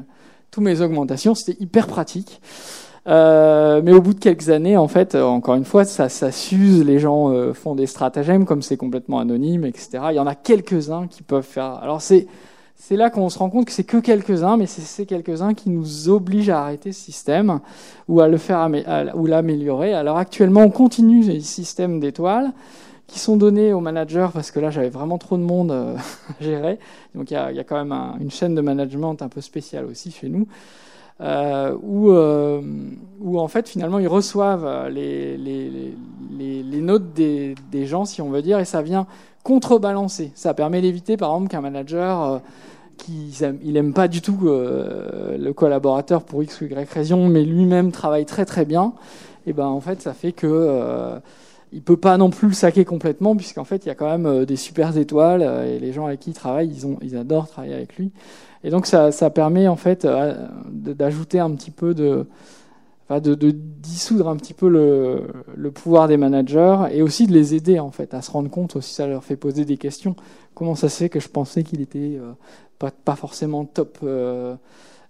[0.51, 1.33] tous mes augmentations.
[1.33, 2.41] C'était hyper pratique.
[3.07, 6.83] Euh, mais au bout de quelques années, en fait, encore une fois, ça, ça s'use.
[6.83, 10.03] Les gens euh, font des stratagèmes, comme c'est complètement anonyme, etc.
[10.11, 11.79] Il y en a quelques-uns qui peuvent faire.
[11.81, 12.27] Alors c'est
[12.83, 15.69] c'est là qu'on se rend compte que c'est que quelques-uns, mais c'est ces quelques-uns qui
[15.69, 17.59] nous obligent à arrêter ce système
[18.07, 18.67] ou à le faire
[19.13, 19.93] ou l'améliorer.
[19.93, 22.51] Alors actuellement, on continue les systèmes d'étoiles
[23.05, 25.95] qui sont donnés aux managers parce que là, j'avais vraiment trop de monde euh,
[26.39, 26.79] à gérer.
[27.13, 29.41] Donc il y a, y a, quand même un, une chaîne de management un peu
[29.41, 30.47] spéciale aussi chez nous.
[31.21, 32.61] Euh, où, euh,
[33.19, 35.93] où, en fait finalement ils reçoivent les, les,
[36.31, 39.05] les, les notes des, des, gens, si on veut dire, et ça vient
[39.43, 40.31] contrebalancer.
[40.35, 42.39] Ça permet d'éviter par exemple qu'un manager euh,
[42.97, 47.43] qui il aime pas du tout euh, le collaborateur pour x ou y raison, mais
[47.43, 48.93] lui-même travaille très très bien.
[49.47, 51.19] Et ben en fait, ça fait que euh,
[51.73, 54.25] il peut pas non plus le saquer complètement, puisqu'en fait, il y a quand même
[54.25, 57.47] euh, des super étoiles et les gens avec qui il travaille, ils ont, ils adorent
[57.47, 58.11] travailler avec lui.
[58.63, 60.07] Et donc ça, ça permet en fait
[60.69, 62.25] d'ajouter un petit peu de
[63.19, 68.13] dissoudre un petit peu le, pouvoir des managers et aussi de les aider en fait
[68.13, 70.15] à se rendre compte aussi ça leur fait poser des questions
[70.53, 72.33] comment ça se fait que je pensais qu'il était euh,
[72.77, 74.55] pas, forcément top euh,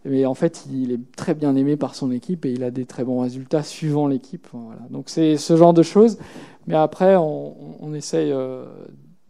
[0.06, 2.86] mais en fait il est très bien aimé par son équipe et il a des
[2.86, 4.82] très bons résultats suivant l'équipe voilà.
[4.90, 6.18] donc c'est ce genre de choses
[6.68, 8.66] mais après on, essaye euh,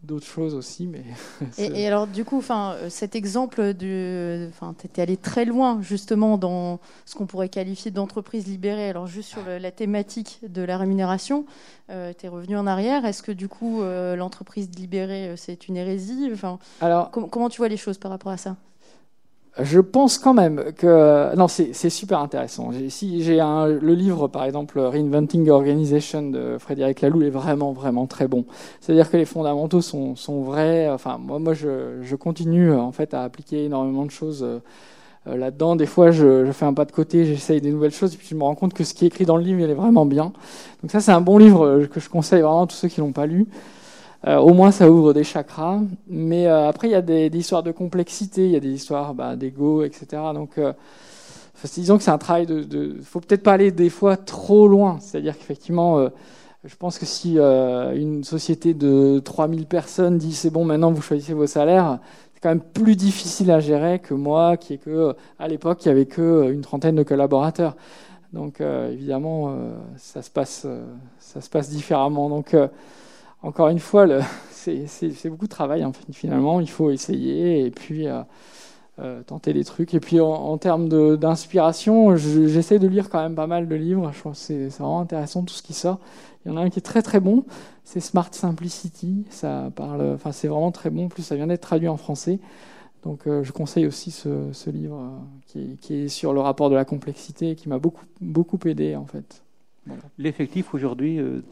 [0.02, 0.86] d'autres choses aussi.
[0.86, 1.04] Mais
[1.58, 6.38] et, et, alors, du coup, euh, cet exemple, du, tu étais allé très loin justement
[6.38, 8.88] dans ce qu'on pourrait qualifier d'entreprise libérée.
[8.88, 11.46] Alors, juste sur le, la thématique de la rémunération,
[11.90, 13.04] euh, tu es revenu en arrière.
[13.04, 16.30] Est-ce que du coup, euh, l'entreprise libérée, euh, c'est une hérésie?
[16.32, 18.56] Enfin, alors, com comment tu vois les choses par rapport à ça?
[19.60, 22.70] Je pense quand même que non, c'est super intéressant.
[22.88, 28.28] Si j'ai le livre par exemple Reinventing Organization de Frédéric Laloux est vraiment vraiment très
[28.28, 28.46] bon.
[28.80, 30.88] C'est-à-dire que les fondamentaux sont sont vrais.
[30.88, 34.60] Enfin moi moi je je continue en fait à appliquer énormément de choses euh,
[35.26, 35.76] là-dedans.
[35.76, 38.28] Des fois je, je fais un pas de côté, j'essaye des nouvelles choses et puis
[38.30, 40.06] je me rends compte que ce qui est écrit dans le livre il est vraiment
[40.06, 40.32] bien.
[40.82, 43.12] Donc ça c'est un bon livre que je conseille vraiment à tous ceux qui l'ont
[43.12, 43.46] pas lu.
[44.26, 45.80] Au moins, ça ouvre des chakras.
[46.08, 49.36] Mais après, il y a des, histoires de complexité, il y a des histoires bah,
[49.36, 50.22] d'ego, etc.
[50.34, 50.60] Donc,
[51.74, 52.94] disons que c'est un travail de.
[52.98, 54.98] Il faut peut-être pas aller des fois trop loin.
[55.00, 56.08] C'est-à-dire qu'effectivement,
[56.64, 61.34] je pense que si une société de 3000 personnes dit c'est bon, maintenant vous choisissez
[61.34, 61.98] vos salaires,
[62.42, 65.90] quand même plus difficile à gérer que moi, qui est que à l'époque il y
[65.90, 67.76] avait que une trentaine de collaborateurs.
[68.32, 70.84] Donc euh, évidemment, euh, ça se passe, euh,
[71.18, 72.28] ça se passe différemment.
[72.28, 72.56] Donc
[73.42, 74.06] encore une fois,
[74.50, 76.60] c'est beaucoup de travail finalement.
[76.60, 78.06] Il faut essayer et puis
[79.26, 79.94] tenter des trucs.
[79.94, 84.12] Et puis en, termes d'inspiration, j'essaie de lire quand même pas mal de livres.
[84.12, 85.98] Je pense que c'est vraiment intéressant tout ce qui sort.
[86.44, 87.44] Il y en a un qui est très très bon,
[87.84, 89.24] c'est Smart Simplicity.
[89.30, 91.06] Ça parle, enfin c'est vraiment très bon.
[91.06, 92.40] En plus, ça vient d'être traduit en français.
[93.02, 95.00] Donc euh, je conseille aussi ce, livre
[95.56, 98.96] euh, qui, est sur le rapport de la complexité et qui m'a beaucoup beaucoup aidé
[98.96, 99.42] en fait.
[100.18, 101.42] L'effectif aujourd'hui euh,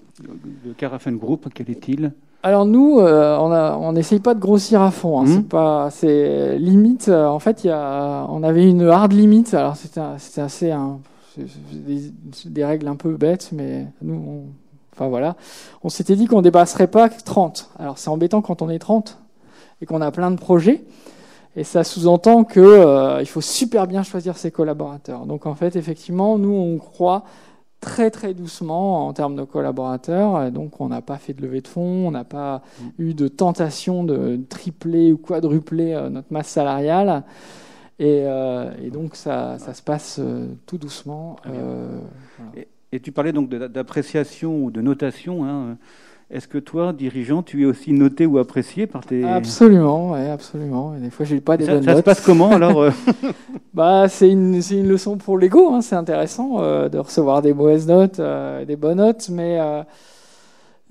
[0.64, 2.12] de Carafen Group, quel est-il?
[2.42, 5.20] Alors nous, on n'essaye pas de grossir à fond.
[5.20, 5.26] Hein.
[5.26, 7.08] C'est pas, c'est limite.
[7.10, 9.52] en fait, il y a, on avait une hard limite.
[9.52, 10.00] Alors c'était,
[10.40, 10.74] assez,
[11.36, 12.12] des,
[12.46, 14.44] des, règles un peu bêtes, mais nous, on,
[15.00, 15.36] Enfin voilà,
[15.82, 17.70] on s'était dit qu'on dépasserait pas 30.
[17.78, 19.18] Alors c'est embêtant quand on est 30
[19.80, 20.84] et qu'on a plein de projets.
[21.56, 25.24] Et ça sous-entend qu'il euh, faut super bien choisir ses collaborateurs.
[25.24, 27.24] Donc en fait, effectivement, nous, on croit
[27.80, 30.44] très très doucement en termes de collaborateurs.
[30.44, 32.88] Et donc on n'a pas fait de levée de fonds, on n'a pas mm.
[32.98, 37.24] eu de tentation de tripler ou quadrupler euh, notre masse salariale.
[37.98, 40.20] Et, euh, donc ça, se passe
[40.66, 41.36] tout doucement.
[42.92, 45.44] Et tu parlais donc d'appréciation ou de notation.
[45.44, 45.76] Hein.
[46.30, 49.24] Est-ce que toi, dirigeant, tu es aussi noté ou apprécié par tes...
[49.24, 50.94] Absolument, ouais, absolument.
[50.94, 52.90] Et des fois, j'ai pas des ça, bonnes ça se passe comment alors euh
[53.74, 55.72] Bah, c'est une, une, leçon pour l'ego.
[55.72, 55.80] Hein.
[55.80, 59.58] C'est intéressant euh, de recevoir des mauvaises notes, euh, des bonnes notes, mais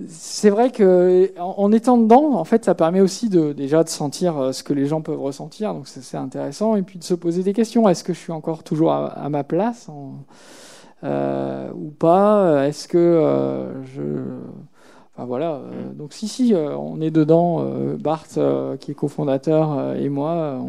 [0.07, 4.53] c'est vrai que en, étant dedans, en fait, ça permet aussi de déjà de sentir
[4.53, 5.73] ce que les gens peuvent ressentir.
[5.73, 7.87] Donc c'est intéressant, et puis de se poser des questions.
[7.87, 10.25] Est-ce que je suis encore toujours à, à ma place en
[11.03, 12.67] ou pas?
[12.67, 14.03] Est-ce que je
[15.19, 15.55] Enfin, voilà.
[15.55, 17.65] Euh, donc si si, on est dedans.
[17.99, 18.25] Bart,
[18.79, 20.59] qui est cofondateur, et moi,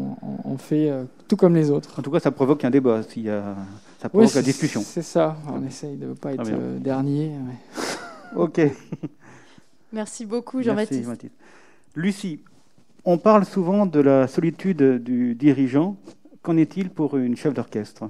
[0.43, 0.91] on, fait
[1.27, 1.97] tout comme les autres.
[1.97, 3.01] En tout cas, ça provoque un débat.
[3.03, 4.81] Ça provoque la discussion.
[4.81, 5.37] C'est ça.
[5.47, 7.31] On essaye de ne pas être dernier.
[8.35, 8.61] ok.
[9.93, 11.09] Merci beaucoup, Jean-Baptiste.
[11.95, 12.39] Lucie,
[13.05, 15.95] on parle souvent de la solitude du dirigeant.
[16.41, 18.09] Qu'en est-il pour une chef d'orchestre?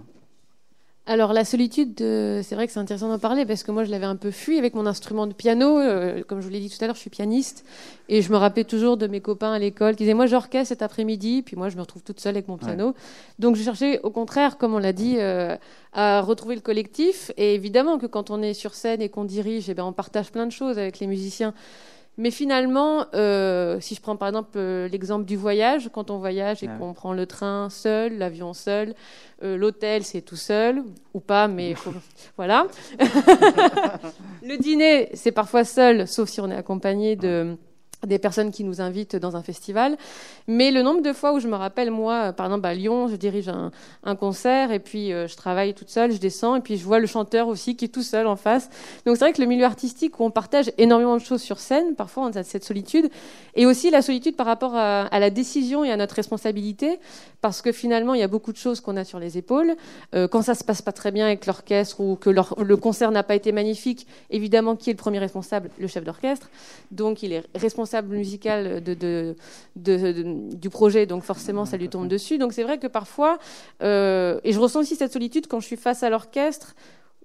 [1.07, 3.89] Alors la solitude, euh, c'est vrai que c'est intéressant d'en parler parce que moi je
[3.89, 5.79] l'avais un peu fui avec mon instrument de piano.
[5.79, 7.65] Euh, comme je vous l'ai dit tout à l'heure, je suis pianiste
[8.07, 10.83] et je me rappelais toujours de mes copains à l'école qui disaient moi j'orchestre cet
[10.83, 12.93] après-midi, puis moi je me retrouve toute seule avec mon piano.
[13.39, 15.57] Donc je cherchais au contraire, comme on l'a dit, euh,
[15.91, 17.31] à retrouver le collectif.
[17.35, 20.31] Et évidemment que quand on est sur scène et qu'on dirige, eh bien, on partage
[20.31, 21.55] plein de choses avec les musiciens.
[22.17, 26.61] Mais finalement, euh, si je prends par exemple euh, l'exemple du voyage, quand on voyage
[26.61, 28.95] et qu'on prend le train seul, l'avion seul,
[29.43, 31.73] euh, l'hôtel c'est tout seul, ou pas, mais
[32.37, 32.67] voilà.
[34.43, 37.57] le dîner c'est parfois seul, sauf si on est accompagné de
[38.05, 39.97] des personnes qui nous invitent dans un festival.
[40.47, 43.15] Mais le nombre de fois où je me rappelle, moi, par exemple à Lyon, je
[43.15, 46.83] dirige un, concert et puis euh, je travaille toute seule, je descends et puis je
[46.83, 48.69] vois le chanteur aussi qui est tout seul en face.
[49.05, 51.95] Donc c'est vrai que le milieu artistique où on partage énormément de choses sur scène,
[51.95, 53.09] parfois on a cette solitude,
[53.55, 56.99] et aussi la solitude par rapport à, à la décision et à notre responsabilité,
[57.41, 59.75] parce que finalement il y a beaucoup de choses qu'on a sur les épaules.
[60.13, 63.23] Euh, quand ça se passe pas très bien avec l'orchestre ou que le concert n'a
[63.23, 65.69] pas été magnifique, évidemment qui est le premier responsable?
[65.79, 66.49] Le chef d'orchestre.
[66.91, 69.35] Donc il est responsable musical de,
[69.75, 72.37] du projet, donc forcément ça lui tombe dessus.
[72.37, 73.37] Donc c'est vrai que parfois,
[73.83, 76.75] euh, et je ressens aussi cette solitude quand je suis face à l'orchestre,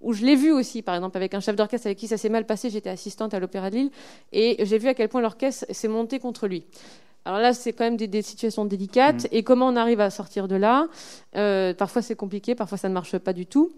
[0.00, 2.29] où je l'ai vu aussi, par exemple, avec un chef d'orchestre avec qui ça s'est
[2.29, 3.90] mal passé, j'étais assistante à l'Opéra de Lille,
[4.33, 6.64] et j'ai vu à quel point l'orchestre s'est monté contre lui.
[7.24, 9.29] Alors là, c'est quand même des, situations délicates, mmh.
[9.33, 10.88] et comment on arrive à sortir de là?
[11.37, 13.72] Euh, Parfois c'est compliqué, parfois ça ne marche pas du tout.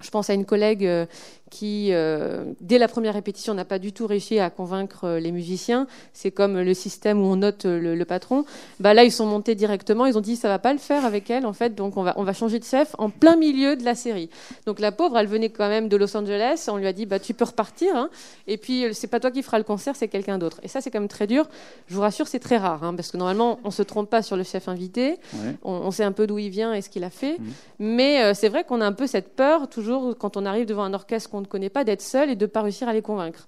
[0.00, 1.06] Je pense à une collègue euh,
[1.50, 5.30] qui, euh, dès la première répétition, n'a pas du tout réussi à convaincre euh, les
[5.30, 5.86] musiciens.
[6.12, 8.44] C'est comme le système où on note le, patron.
[8.80, 10.04] Bah là, ils sont montés directement.
[10.04, 11.74] Ils ont dit ça va pas le faire avec elle, en fait.
[11.74, 14.28] Donc on va, on va changer de chef en plein milieu de la série.
[14.66, 16.66] Donc la pauvre, elle venait quand même de Los Angeles.
[16.68, 17.94] On lui a dit bah tu peux repartir.
[17.96, 18.10] Hein.
[18.46, 20.60] Et puis c'est pas toi qui feras le concert, c'est quelqu'un d'autre.
[20.64, 21.48] Et ça, c'est quand même très dur.
[21.86, 24.36] Je vous rassure, c'est très rare, hein, parce que normalement, on se trompe pas sur
[24.36, 25.16] le chef invité.
[25.62, 27.38] On, sait un peu d'où il vient et ce qu'il a fait.
[27.38, 27.44] Mmh.
[27.78, 29.83] Mais c'est vrai qu'on a un peu cette peur toujours
[30.18, 32.50] quand on arrive devant un orchestre qu'on ne connaît pas, d'être seul et de ne
[32.50, 33.46] pas réussir à les convaincre.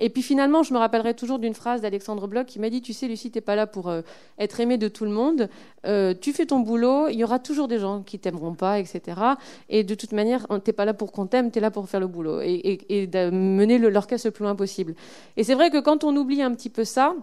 [0.00, 2.92] Et puis finalement, je me rappellerai toujours d'une phrase d'Alexandre Bloch qui m'a dit, tu
[2.92, 4.02] sais, Lucie, tu n'es pas là pour euh,
[4.38, 5.48] être aimé de tout le monde.
[5.86, 9.20] Euh, tu fais ton boulot, il y aura toujours des gens qui t'aimeront pas, etc.
[9.68, 11.88] Et de toute manière, tu n'es pas là pour qu'on t'aime, tu es là pour
[11.88, 14.94] faire le boulot et, de mener l'orchestre le plus loin possible.
[15.36, 17.14] Et c'est vrai que quand on oublie un petit peu ça,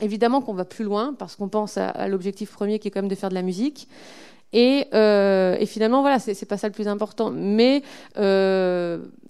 [0.00, 3.10] Évidemment qu'on va plus loin parce qu'on pense à, l'objectif premier qui est quand même
[3.10, 3.88] de faire de la musique.
[4.52, 7.30] Et, et finalement, voilà, c'est pas ça le plus important.
[7.30, 7.82] Mais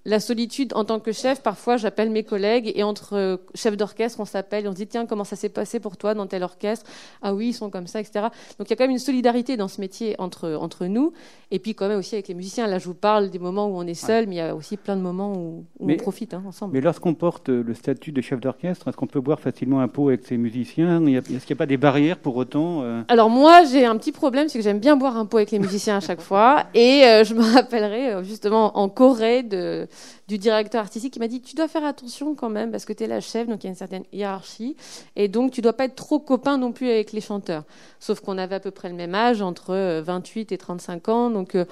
[0.05, 4.19] la solitude en tant que chef, parfois j'appelle mes collègues et entre euh, chefs d'orchestre,
[4.21, 6.43] on s'appelle et on se dit tiens, comment ça s'est passé pour toi dans tel
[6.43, 6.91] orchestre?
[7.23, 8.27] Ah oui, ils sont comme ça, etc.
[8.59, 11.13] Donc il y a quand même une solidarité dans ce métier entre, entre nous
[11.53, 12.67] et puis quand même aussi avec les musiciens.
[12.67, 14.77] Là, je vous parle des moments où on est seul, mais il y a aussi
[14.77, 16.73] plein de moments où, on profite hein, ensemble.
[16.73, 19.89] Mais lorsqu'on porte euh, le statut de chef d'orchestre, est-ce qu'on peut boire facilement un
[19.89, 21.05] pot avec ses musiciens?
[21.07, 23.03] Est-ce qu'il n'y a pas des barrières pour autant euh?
[23.09, 25.61] Alors moi, j'ai un petit problème, c'est que j'aime bien boire un pot avec les
[25.61, 29.87] musiciens à chaque fois et je me rappellerai justement en Corée de
[30.29, 33.05] du directeur artistique qui m'a dit tu dois faire attention quand même parce que tu
[33.05, 34.77] es la chef, donc il y a une certaine hiérarchie,
[35.17, 37.65] et donc tu dois pas être trop copain non plus avec les chanteurs.
[38.01, 41.31] Sauf qu'on avait à peu près le même âge, entre 28 euh, et 35 ans,
[41.31, 41.65] donc euh,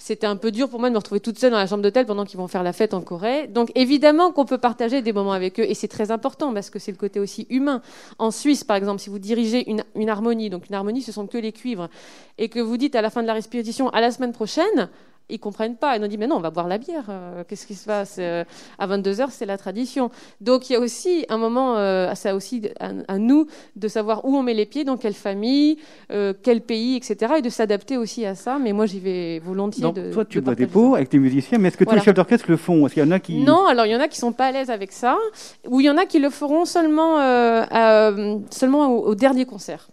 [0.00, 2.06] c'était un peu dur pour moi de me retrouver toute seule dans la chambre d'hôtel
[2.06, 3.46] pendant qu'ils vont faire la fête en Corée.
[3.48, 6.78] Donc évidemment qu'on peut partager des moments avec eux et c'est très important parce que
[6.78, 7.82] c'est le côté aussi humain.
[8.18, 11.26] En Suisse, par exemple, si vous dirigez une, une, harmonie, donc une harmonie, ce sont
[11.26, 11.90] que les cuivres,
[12.38, 14.88] et que vous dites à la fin de la répétition à la semaine prochaine,
[15.30, 15.96] ils comprennent pas.
[15.96, 17.04] Ils nous disent mais non, on va boire la bière.
[17.08, 18.44] Euh, qu'est-ce qui se passe euh,
[18.78, 20.10] À 22 h c'est la tradition.
[20.40, 24.36] Donc il y a aussi un moment, euh, c'est aussi à, nous de savoir où
[24.36, 27.34] on met les pieds, dans quelle famille, quel pays, etc.
[27.38, 28.58] Et de s'adapter aussi à ça.
[28.58, 29.82] Mais moi, j'y vais volontiers.
[29.82, 32.14] Donc, toi, tu bois des pots avec tes musiciens, mais est-ce que tous les chefs
[32.14, 32.86] d'orchestre le font?
[32.86, 34.46] Est-ce qu'il y en a qui Non, alors il y en a qui sont pas
[34.46, 35.16] à l'aise avec ça,
[35.68, 37.16] ou il y en a qui le feront seulement,
[38.50, 39.88] seulement au, au dernier concert.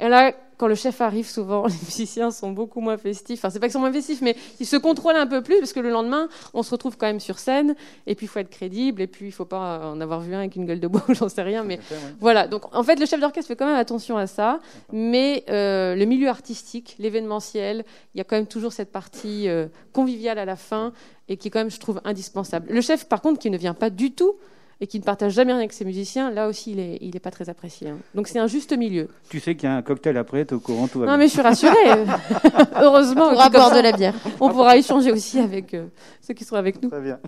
[0.00, 3.40] Et là, quand le chef arrive, souvent, les musiciens sont beaucoup moins festifs.
[3.40, 5.72] Enfin, c'est pas qu'ils sont moins festifs, mais ils se contrôlent un peu plus parce
[5.72, 7.74] que le lendemain, on se retrouve quand même sur scène.
[8.06, 9.02] Et puis, il faut être crédible.
[9.02, 11.28] Et puis, il faut pas en avoir vu un avec une gueule de bois, j'en
[11.28, 11.64] sais rien.
[11.64, 11.80] Mais
[12.20, 12.46] voilà.
[12.46, 14.60] Donc, en fait, le chef d'orchestre fait quand même attention à ça.
[14.92, 19.66] Mais euh, le milieu artistique, l'événementiel, il y a quand même toujours cette partie euh,
[19.92, 20.92] conviviale à la fin
[21.28, 22.68] et qui est quand même, je trouve, indispensable.
[22.70, 24.36] Le chef, par contre, qui ne vient pas du tout
[24.80, 27.20] et qui ne partage jamais rien avec ses musiciens, là aussi, il n'est il est
[27.20, 27.88] pas très apprécié.
[27.88, 27.98] Hein.
[28.14, 29.08] Donc c'est un juste milieu.
[29.28, 31.16] Tu sais qu'il y a un cocktail après, tu es au courant, tout va Non,
[31.16, 31.72] mais je suis rassurée.
[32.80, 33.28] Heureusement.
[33.28, 34.14] On pourra boire de la bière.
[34.40, 35.86] On pourra échanger aussi avec euh,
[36.20, 36.90] ceux qui sont avec nous.
[36.90, 37.18] Très bien.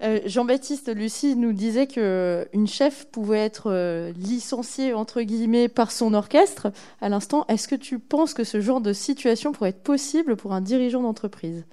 [0.00, 6.14] Euh, Jean-Baptiste Lucie nous disait qu'une chef pouvait être euh, licenciée entre guillemets par son
[6.14, 6.68] orchestre.
[7.00, 10.52] À l'instant, est-ce que tu penses que ce genre de situation pourrait être possible pour
[10.52, 11.64] un dirigeant d'entreprise?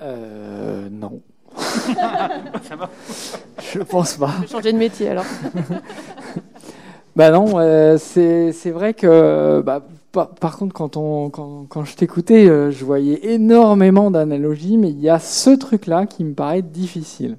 [0.00, 1.22] Euh, Non.
[3.72, 4.30] Je pense pas.
[4.36, 5.24] Je vais changer de métier alors.
[7.16, 12.48] bah non, euh, c'est vrai que bah, par, contre quand on quand, quand je t'écoutais,
[12.48, 17.38] euh, je voyais énormément d'analogies, mais il y a ce truc-là qui me paraît difficile.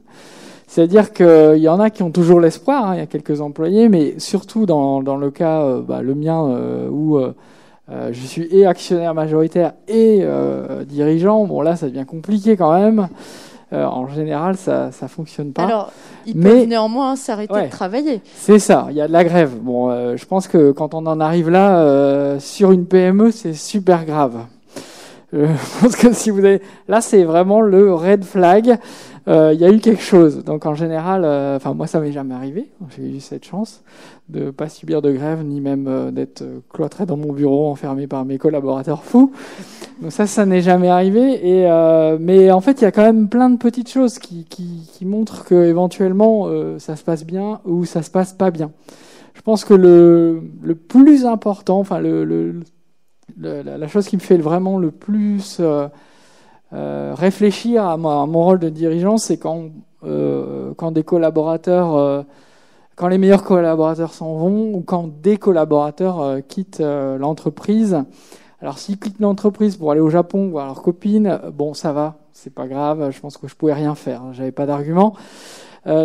[0.67, 3.89] C'est-à-dire qu'il y en a qui ont toujours l'espoir, hein, il y a quelques employés,
[3.89, 6.41] mais surtout dans, dans le cas, euh, bah, le mien,
[6.89, 7.19] où
[7.89, 10.25] je suis et actionnaire majoritaire et
[10.87, 13.07] dirigeant, bon là ça devient compliqué quand même.
[13.73, 15.63] Euh, en général, ça ne fonctionne pas.
[15.63, 15.91] Alors,
[16.27, 18.21] ils peuvent néanmoins s'arrêter de travailler.
[18.35, 19.55] C'est ça, il y a de la grève.
[19.59, 23.53] Bon, euh, je pense que quand on en arrive là, euh, sur une PME, c'est
[23.53, 24.45] super grave.
[25.33, 25.47] Je
[25.81, 26.61] pense que si vous avez...
[26.87, 28.77] Là, c'est vraiment le red flag.
[29.27, 30.43] Il y a eu quelque chose.
[30.43, 31.23] Donc en général,
[31.55, 32.69] enfin moi ça m'est jamais arrivé.
[32.95, 33.83] J'ai eu cette chance
[34.29, 38.37] de pas subir de grève, ni même d'être cloîtré dans mon bureau, enfermé par mes
[38.37, 39.31] collaborateurs fous.
[40.01, 41.47] Donc ça, ça n'est jamais arrivé.
[41.47, 44.45] Et euh, mais en fait, il y a quand même plein de petites choses qui,
[44.45, 48.51] qui, qui montrent que éventuellement euh, ça se passe bien ou ça se passe pas
[48.51, 48.71] bien.
[49.33, 52.61] Je pense que le, le plus important, enfin le, le,
[53.37, 55.87] la chose qui me fait vraiment le plus euh,
[56.73, 59.69] euh réfléchir à, mon rôle de dirigeant, c'est quand
[60.05, 62.23] euh, quand des collaborateurs euh,
[62.95, 68.03] quand les meilleurs collaborateurs s'en vont ou quand des collaborateurs quittent l'entreprise
[68.61, 72.15] alors s'ils quittent l'entreprise pour aller au Japon voir leurs copines, euh, bon ça va,
[72.33, 75.13] c'est pas grave, je pense que je pouvais rien faire, hein, j'avais pas d'argument.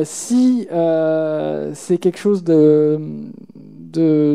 [0.02, 2.98] Si c'est quelque chose de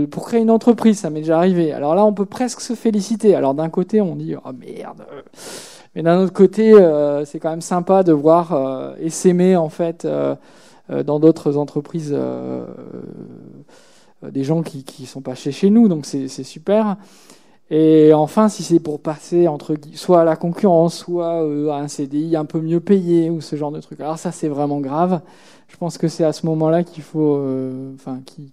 [0.09, 1.71] pour créer une entreprise, ça m'est déjà arrivé.
[1.73, 3.35] Alors là, on peut presque se féliciter.
[3.35, 5.05] Alors d'un côté, on dit oh merde,
[5.95, 10.05] mais d'un autre côté, euh, c'est quand même sympa de voir euh, s'aimer en fait
[10.05, 10.35] euh,
[11.05, 12.15] dans d'autres entreprises
[14.23, 16.97] des gens qui qui sont pas chez chez nous, donc c'est super.
[17.75, 21.87] Et enfin, si c'est pour passer entre soit à la concurrence, soit euh, à un
[21.87, 23.99] CDI un peu mieux payé ou ce genre de truc.
[23.99, 25.21] Alors ça, c'est vraiment grave.
[25.69, 27.93] Je pense que c'est à ce moment-là qu'il faut, euh,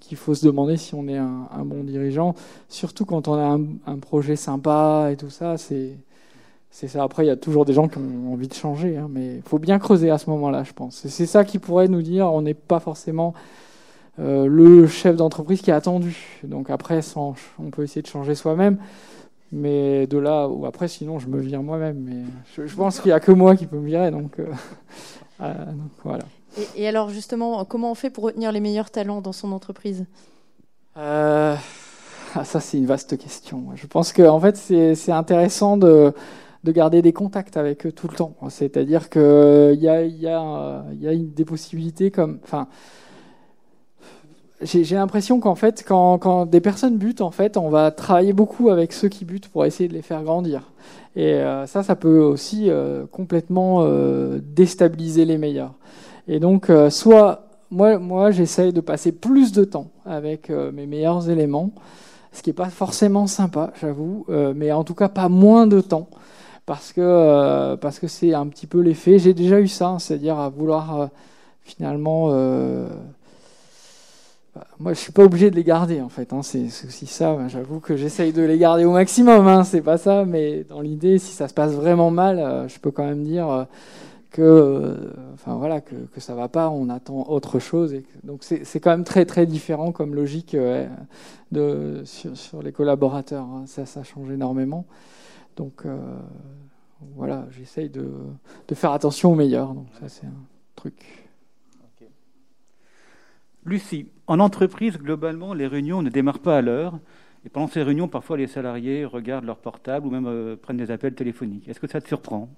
[0.00, 2.34] qu'il faut se demander si on est un, bon dirigeant,
[2.70, 5.58] surtout quand on a un, un projet sympa et tout ça.
[5.58, 5.98] C'est
[6.70, 7.02] c'est ça.
[7.02, 9.42] Après, il y a toujours des gens qui ont envie de changer, hein, mais il
[9.42, 11.06] faut bien creuser à ce moment-là, je pense.
[11.06, 13.34] C'est ça qui pourrait nous dire on n'est pas forcément
[14.20, 16.38] euh, le chef d'entreprise qui est attendu.
[16.44, 18.78] Donc après, on peut essayer de changer soi-même.
[19.52, 21.98] Mais de là ou après, sinon, je me vire moi-même.
[21.98, 22.22] Mais
[22.66, 24.12] je, pense qu'il n'y a que moi qui peux me virer.
[24.12, 24.46] Donc, euh,
[25.40, 25.54] euh,
[26.04, 26.24] voilà.
[26.76, 30.06] Et, alors justement, comment on fait pour retenir les meilleurs talents dans son entreprise?
[30.94, 31.56] Ah,
[32.44, 33.64] Ça, c'est une vaste question.
[33.74, 36.12] Je pense que en fait, c'est intéressant de,
[36.64, 38.34] de, garder des contacts avec eux tout le temps.
[38.48, 42.38] C'est-à-dire qu'il y a, y, a, des possibilités comme...
[42.44, 42.68] Enfin,
[44.62, 48.68] j'ai l'impression qu'en fait, quand, quand, des personnes butent, en fait, on va travailler beaucoup
[48.68, 50.70] avec ceux qui butent pour essayer de les faire grandir.
[51.16, 55.74] Et euh, ça, ça peut aussi euh, complètement euh, déstabiliser les meilleurs.
[56.28, 61.72] Et donc, soit moi, moi j'essaye de passer plus de temps avec mes meilleurs éléments,
[62.30, 66.08] ce qui n'est pas forcément sympa, j'avoue, mais en tout cas pas moins de temps,
[66.70, 69.18] parce que parce que c'est un petit peu l'effet.
[69.18, 71.08] J'ai déjà eu ça, c'est-à-dire à vouloir
[71.64, 72.30] finalement
[74.78, 76.32] moi, je suis pas obligé de les garder en fait.
[76.32, 76.42] Hein.
[76.42, 77.36] C'est aussi ça.
[77.48, 79.46] J'avoue que j'essaye de les garder au maximum.
[79.46, 79.64] Hein.
[79.64, 82.90] C'est pas ça, mais dans l'idée, si ça se passe vraiment mal, euh, je peux
[82.90, 83.64] quand même dire euh,
[84.30, 84.94] que, euh,
[85.34, 86.70] enfin voilà, que, ça va pas.
[86.70, 87.94] On attend autre chose.
[88.24, 90.56] Donc c'est quand même très très différent comme logique
[91.52, 93.44] de sur, les collaborateurs.
[93.44, 93.64] Hein.
[93.66, 94.84] Ça, ça change énormément.
[95.56, 95.84] Donc
[97.14, 98.06] voilà, j'essaye de,
[98.74, 99.74] faire attention au meilleur.
[99.74, 100.44] Donc ça, c'est un
[100.76, 101.26] truc.
[103.64, 106.98] Lucie, en entreprise, globalement, les réunions ne démarrent pas à l'heure.
[107.44, 110.90] Et pendant ces réunions, parfois, les salariés regardent leur portable ou même euh, prennent des
[110.90, 111.68] appels téléphoniques.
[111.68, 112.48] Est-ce que ça te surprend?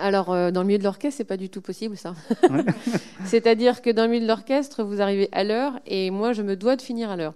[0.00, 2.14] Alors, euh, dans le milieu de l'orchestre, c'est pas du tout possible, ça.
[3.24, 6.56] C'est-à-dire que dans le milieu de l'orchestre, vous arrivez à l'heure et moi, je me
[6.56, 7.34] dois de finir à l'heure.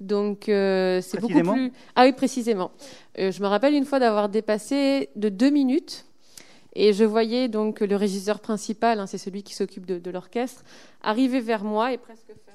[0.00, 1.72] Donc, euh, c'est beaucoup plus.
[1.96, 2.70] Ah oui, précisément.
[3.16, 6.06] je me rappelle une fois d'avoir dépassé de deux minutes
[6.74, 10.64] et je voyais donc le régisseur principal, hein, c'est celui qui s'occupe de, l'orchestre,
[11.02, 12.52] arriver vers moi et presque faire.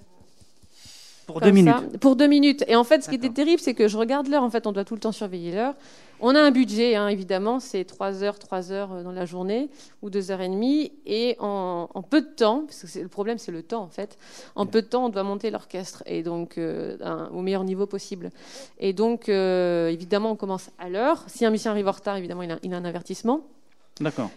[1.27, 1.97] Pour deux minutes.
[1.99, 2.63] Pour deux minutes.
[2.67, 4.43] Et en fait, ce qui était terrible, c'est que je regarde l'heure.
[4.43, 5.75] En fait, on doit tout le temps surveiller l'heure.
[6.21, 9.69] On a un budget, hein, évidemment, c'est trois heures, trois heures euh, dans la journée
[10.01, 10.93] ou deux heures et demie.
[11.05, 14.17] Et en, peu de temps, parce que le problème, c'est le temps, en fait.
[14.55, 16.97] En peu de temps, on doit monter l'orchestre et donc euh,
[17.31, 18.31] au meilleur niveau possible.
[18.79, 21.25] Et donc, euh, évidemment, on commence à l'heure.
[21.27, 23.41] Si un musicien arrive en retard, évidemment, il a un avertissement.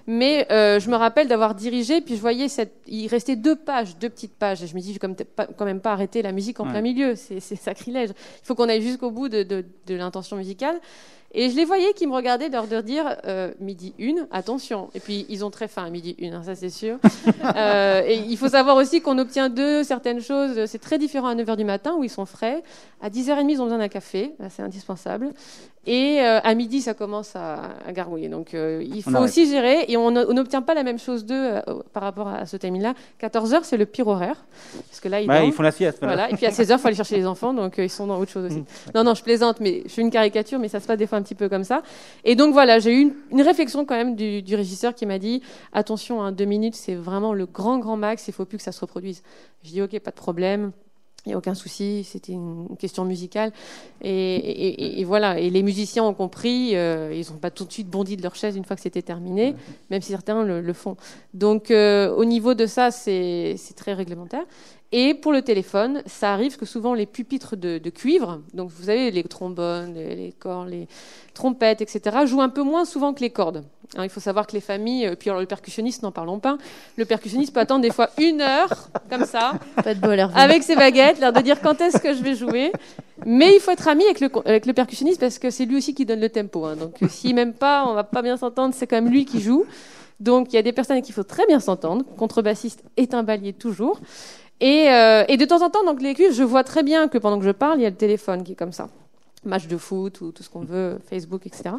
[0.06, 2.74] Mais euh, je me rappelle d'avoir dirigé, puis je voyais cette...
[2.86, 4.62] il restait deux pages, deux petites pages.
[4.62, 6.80] Et je me dis, je ne vais quand même pas arrêter la musique en plein
[6.80, 8.10] milieu, c'est sacrilège.
[8.10, 10.80] Il faut qu'on aille jusqu'au bout de, de l'intention musicale.
[11.32, 14.90] Et je les voyais qui me regardaient leur de dire euh, midi une, attention.
[14.94, 16.98] Et puis ils ont très faim à midi une, hein, ça c'est sûr.
[17.56, 20.64] euh, et il faut savoir aussi qu'on obtient de certaines choses.
[20.66, 22.64] C'est très différent à 9h du matin où ils sont frais.
[23.00, 25.32] À 10h30, ils ont besoin d'un café, c'est indispensable.
[25.86, 28.28] Et euh, à midi, ça commence à, à gargouiller.
[28.28, 29.86] Donc euh, il faut aussi gérer.
[29.88, 31.54] Et on n'obtient pas la même chose d'eux
[31.92, 32.94] par rapport à ce timing-là.
[33.20, 34.44] 14h, c'est le pire horaire.
[34.88, 35.98] Parce que là, ils, ils font la sieste.
[36.02, 36.30] Voilà.
[36.30, 37.54] Et puis à 16h, il faut aller chercher les enfants.
[37.54, 38.60] Donc ils sont dans autre chose aussi.
[38.60, 41.06] Mmh, non, non, je plaisante, mais je fais une caricature, mais ça se passe des
[41.06, 41.82] fois un petit peu comme ça.
[42.24, 46.22] Et donc voilà, j'ai eu une, réflexion quand même du, régisseur qui m'a dit attention,
[46.22, 48.80] hein, deux minutes, c'est vraiment le grand grand max, il faut plus que ça se
[48.80, 49.22] reproduise.
[49.62, 50.72] Je dis ok, pas de problème.
[51.26, 53.52] Il n'y a aucun souci, c'était une question musicale.
[54.02, 58.16] Et, voilà, et les musiciens ont compris, euh, ils n'ont pas tout de suite bondi
[58.16, 59.54] de leur chaise une fois que c'était terminé,
[59.90, 60.96] même si certains le, font.
[61.34, 64.44] Donc euh, au niveau de ça, c'est très réglementaire.
[64.92, 69.12] Et pour le téléphone, ça arrive que souvent les pupitres de, cuivre, donc vous savez,
[69.12, 70.88] les trombones, les, cordes, les
[71.32, 73.64] trompettes, etc., jouent un peu moins souvent que les cordes.
[73.96, 76.58] Hein, il faut savoir que les familles, euh, puis alors le percussionniste, n'en parlons pas,
[76.96, 79.52] le percussionniste peut attendre des fois une heure, comme ça,
[79.84, 82.72] pas de bol, avec ses baguettes, l'air de dire quand est-ce que je vais jouer.
[83.26, 85.94] Mais il faut être ami avec le, avec le percussionniste parce que c'est lui aussi
[85.94, 86.64] qui donne le tempo.
[86.64, 86.74] Hein.
[86.74, 89.40] donc euh, s'il m'aime pas, on va pas bien s'entendre, c'est quand même lui qui
[89.40, 89.66] joue.
[90.20, 92.04] Donc il y a des personnes avec qui il faut très bien s'entendre.
[92.16, 93.52] Contrebassiste est un balier
[94.62, 97.38] Euh, et, de temps en temps, donc les cuivres, je vois très bien que pendant
[97.38, 98.88] que je parle, il y a le téléphone qui est comme ça.
[99.42, 101.70] Match de foot ou tout ce qu'on veut, Facebook, etc.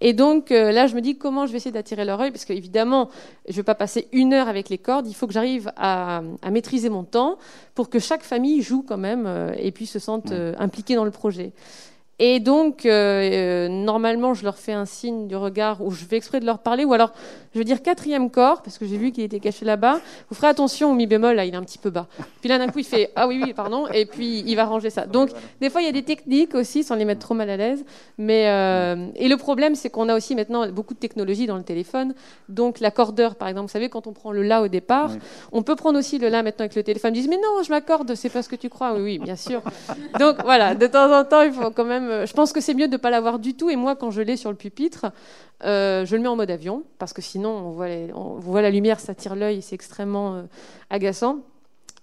[0.00, 2.46] Et donc euh, là, je me dis comment je vais essayer d'attirer leur œil, parce
[2.46, 3.10] qu'évidemment,
[3.46, 6.22] je ne vais pas passer une heure avec les cordes, il faut que j'arrive à,
[6.50, 7.36] maîtriser mon temps
[7.74, 11.10] pour que chaque famille joue quand même euh, et puis se sente impliquée dans le
[11.10, 11.52] projet.
[12.20, 16.38] Et donc, euh, normalement, je leur fais un signe du regard où je vais exprès
[16.38, 17.12] de leur parler, ou alors,
[17.52, 20.00] je veux dire quatrième corps, parce que j'ai vu qu'il était caché là-bas.
[20.28, 22.06] Vous ferez attention au mi bémol, là, il est un petit peu bas.
[22.40, 24.90] Puis là, d'un coup, il fait ah oui, oui, pardon, et puis il va ranger
[24.90, 25.06] ça.
[25.06, 27.56] Donc, des fois, il y a des techniques aussi, sans les mettre trop mal à
[27.56, 27.84] l'aise.
[28.16, 31.64] Mais euh, et le problème, c'est qu'on a aussi maintenant beaucoup de technologie dans le
[31.64, 32.14] téléphone.
[32.48, 35.10] Donc, l'accordeur, par exemple, vous savez, quand on prend le la au départ,
[35.50, 37.12] on peut prendre aussi le la maintenant avec le téléphone.
[37.14, 38.94] Ils disent mais non, je m'accorde, c'est pas ce que tu crois.
[38.94, 39.62] Oui, oui, bien sûr.
[40.20, 42.74] Donc voilà, de temps en temps, il faut quand même euh, je pense que c'est
[42.74, 43.70] mieux de ne pas l'avoir du tout.
[43.70, 45.06] Et moi, quand je l'ai sur le pupitre,
[45.64, 49.14] euh, je le mets en mode avion, parce que sinon, on voit, la lumière, ça
[49.14, 50.42] tire l'œil, c'est extrêmement euh,
[50.90, 51.40] agaçant.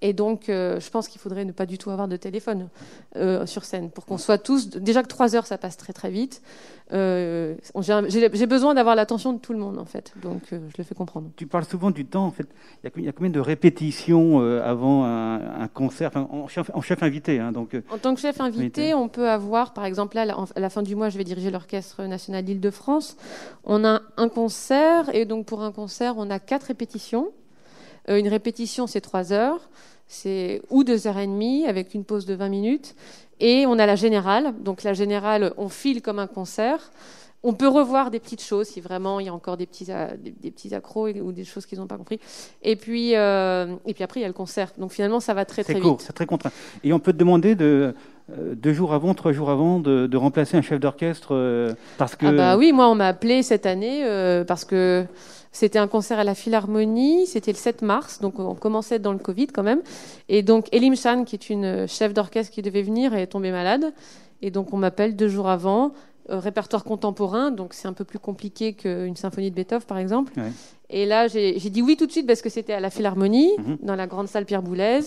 [0.02, 2.70] Et donc, euh, je pense qu'il faudrait ne pas du tout avoir de téléphone
[3.16, 4.70] euh, sur scène pour qu'on soit tous.
[4.70, 6.42] Déjà que trois heures, ça passe très très vite.
[6.92, 7.56] Euh,
[8.08, 10.12] j'ai besoin d'avoir l'attention de tout le monde, en fait.
[10.24, 11.30] Donc, je le fais comprendre.
[11.36, 12.48] Tu parles souvent du temps, en fait.
[12.84, 16.12] Il y a, combien de répétitions avant un, concert?
[16.16, 20.16] En, chef, invité hein, donc, En tant que chef invité, on peut avoir, par exemple,
[20.16, 23.18] là, à la fin du mois, je vais diriger l'Orchestre national d'Île-de-France.
[23.64, 27.32] On a un concert, et donc pour un concert, on a quatre répétitions.
[28.10, 29.70] une répétition, c'est trois heures
[30.12, 32.96] c'est ou deux heures et demie avec une pause de 20 minutes.
[33.40, 34.54] Et on a la générale.
[34.60, 36.92] Donc la générale, on file comme un concert.
[37.44, 40.16] On peut revoir des petites choses si vraiment il y a encore des petits, euh,
[40.16, 42.20] des, petits accros ou des choses qu'ils n'ont pas compris.
[42.62, 44.72] Et puis, euh, et puis après, il y a le concert.
[44.78, 46.06] Donc finalement, ça va très très court, vite.
[46.06, 46.52] C'est très contraint.
[46.84, 47.96] Et on peut te demander de,
[48.32, 52.28] euh, deux jours avant, trois jours avant, de, remplacer un chef d'orchestre parce que.
[52.28, 54.06] Ah bah oui, moi on m'a appelé cette année
[54.48, 55.04] parce que
[55.52, 59.20] c'était un concert à la Philharmonie, c'était le 7 mars, donc on commençait dans le
[59.20, 59.82] Covid quand même.
[60.30, 63.94] Et donc Elim Chan, qui est une chef d'orchestre qui devait venir, est tombée malade.
[64.42, 65.94] Et donc on m'appelle deux jours avant,
[66.30, 70.34] répertoire contemporain, donc c'est un peu plus compliqué qu'une symphonie de Beethoven par exemple.
[70.90, 73.78] Et là j'ai dit oui tout de suite parce que c'était à la Philharmonie, mhm.
[73.82, 75.02] dans la grande salle Pierre Boulez,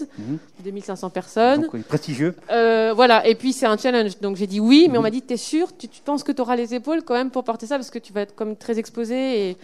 [0.65, 1.63] 2500 personnes.
[1.63, 2.35] Donc, prestigieux.
[2.51, 5.03] Euh, voilà, et puis c'est un challenge, donc j'ai dit oui, mais on mhm.
[5.03, 7.45] m'a dit t'es sûr, tu, tu penses que tu auras les épaules quand même pour
[7.45, 7.77] porter ça?
[7.77, 9.57] Parce que tu vas être comme très exposé et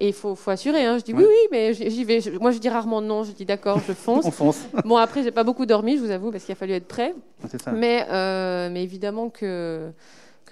[0.00, 0.84] il faut, faut, assurer.
[0.84, 0.98] Hein.
[0.98, 2.20] Je dis oui, oui, mais j'y vais.
[2.40, 3.24] moi, je dis rarement non.
[3.24, 4.24] Je dis d'accord, je fonce.
[4.26, 4.60] On fonce.
[4.84, 7.14] bon, après, j'ai pas beaucoup dormi, je vous avoue, parce qu'il a fallu être prêt.
[7.62, 7.72] Ça.
[7.72, 9.90] Mais, euh, mais évidemment que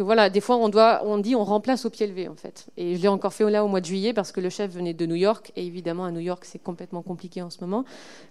[0.01, 2.69] que voilà, des fois on doit, on dit, on remplace au pied levé en fait.
[2.79, 4.95] Et je l'ai encore fait là au mois de juillet parce que le chef venait
[4.95, 7.85] de New York et évidemment à New York c'est complètement compliqué en ce moment,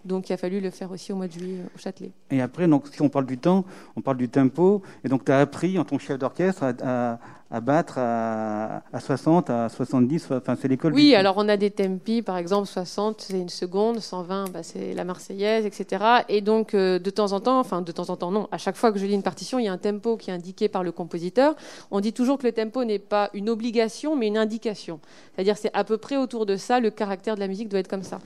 [0.03, 2.09] donc il a fallu le faire aussi au mois de juillet au Châtelet.
[2.32, 3.65] Et après, donc si on parle du temps,
[3.95, 7.20] on parle du tempo, et donc tu as appris en que chef d'orchestre à
[7.52, 10.93] battre à, 60, à 70, enfin c'est l'école.
[10.93, 14.93] Oui, alors on a des tempi, par exemple 60 c'est une seconde, 120 bah, c'est
[14.93, 16.04] la Marseillaise, etc.
[16.30, 18.76] Et donc euh, de temps en temps, enfin de temps en temps non, à chaque
[18.76, 20.84] fois que je lis une partition, il y a un tempo qui est indiqué par
[20.84, 21.56] le compositeur.
[21.89, 25.00] On dit toujours que le tempo n'est pas une obligation mais une indication.
[25.34, 27.88] C'est-à-dire c'est à peu près autour de ça, le caractère de la musique doit être
[27.88, 28.20] comme ça.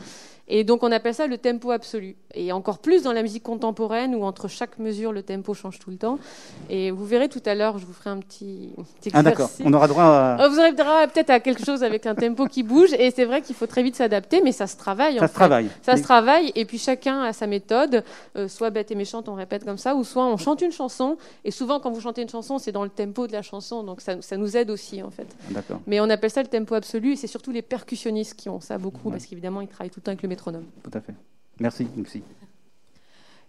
[0.47, 2.15] Et donc on appelle ça le tempo absolu.
[2.33, 5.89] Et encore plus dans la musique contemporaine où entre chaque mesure le tempo change tout
[5.89, 6.19] le temps.
[6.69, 9.73] Et vous verrez tout à l'heure, je vous ferai un petit, petit Ah d'accord, on
[9.73, 10.37] aura droit à...
[10.41, 12.91] Oh, vous aurez droit peut-être à quelque chose avec un tempo qui bouge.
[12.93, 15.17] Et c'est vrai qu'il faut très vite s'adapter, mais ça se travaille.
[15.19, 15.69] Ça se travaille.
[15.81, 16.51] Ça se travaille.
[16.55, 18.03] Et puis chacun a sa méthode.
[18.35, 21.17] Euh, soit bête et méchante, on répète comme ça, ou soit on chante une chanson.
[21.45, 23.83] Et souvent quand vous chantez une chanson, c'est dans le tempo de la chanson.
[23.83, 25.27] Donc ça, ça nous aide aussi en fait.
[25.87, 27.13] Mais on appelle ça le tempo absolu.
[27.13, 30.03] Et c'est surtout les percussionnistes qui ont ça beaucoup, parce qu'évidemment ils travaillent tout le
[30.03, 30.65] temps avec le métronome.
[30.81, 31.13] Tout à fait.
[31.59, 32.23] Merci, merci.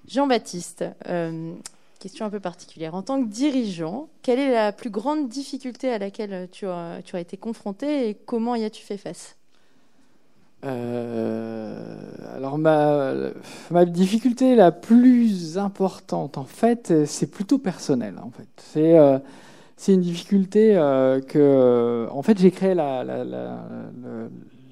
[0.06, 1.54] Jean-Baptiste, euh,
[1.98, 2.94] question un peu particulière.
[2.94, 7.16] En tant que dirigeant, quelle est la plus grande difficulté à laquelle tu as, tu
[7.16, 9.36] as été confronté et comment y as-tu fait face?
[10.66, 11.96] Euh,
[12.36, 13.12] alors ma,
[13.70, 19.18] ma, difficulté la plus importante en fait c'est plutôt personnel en fait c'est euh,
[19.88, 20.72] une difficulté
[21.28, 22.74] que en fait j'ai créé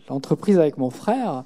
[0.08, 1.44] l'entreprise la, avec mon frère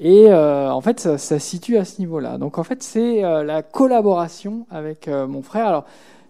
[0.00, 2.38] et euh, en fait, ça, ça, situe à ce niveau-là.
[2.38, 5.66] Donc en fait, c'est euh, la collaboration avec euh, mon frère.
[5.66, 5.84] Alors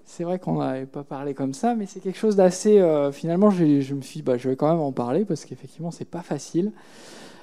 [0.06, 2.82] c'est vrai qu'on n'avait pas parlé comme ça, mais c'est quelque chose d'assez.
[3.12, 3.64] finalement, je
[3.94, 6.72] me suis, dit, bah, je vais quand même en parler parce qu'effectivement, c'est pas facile.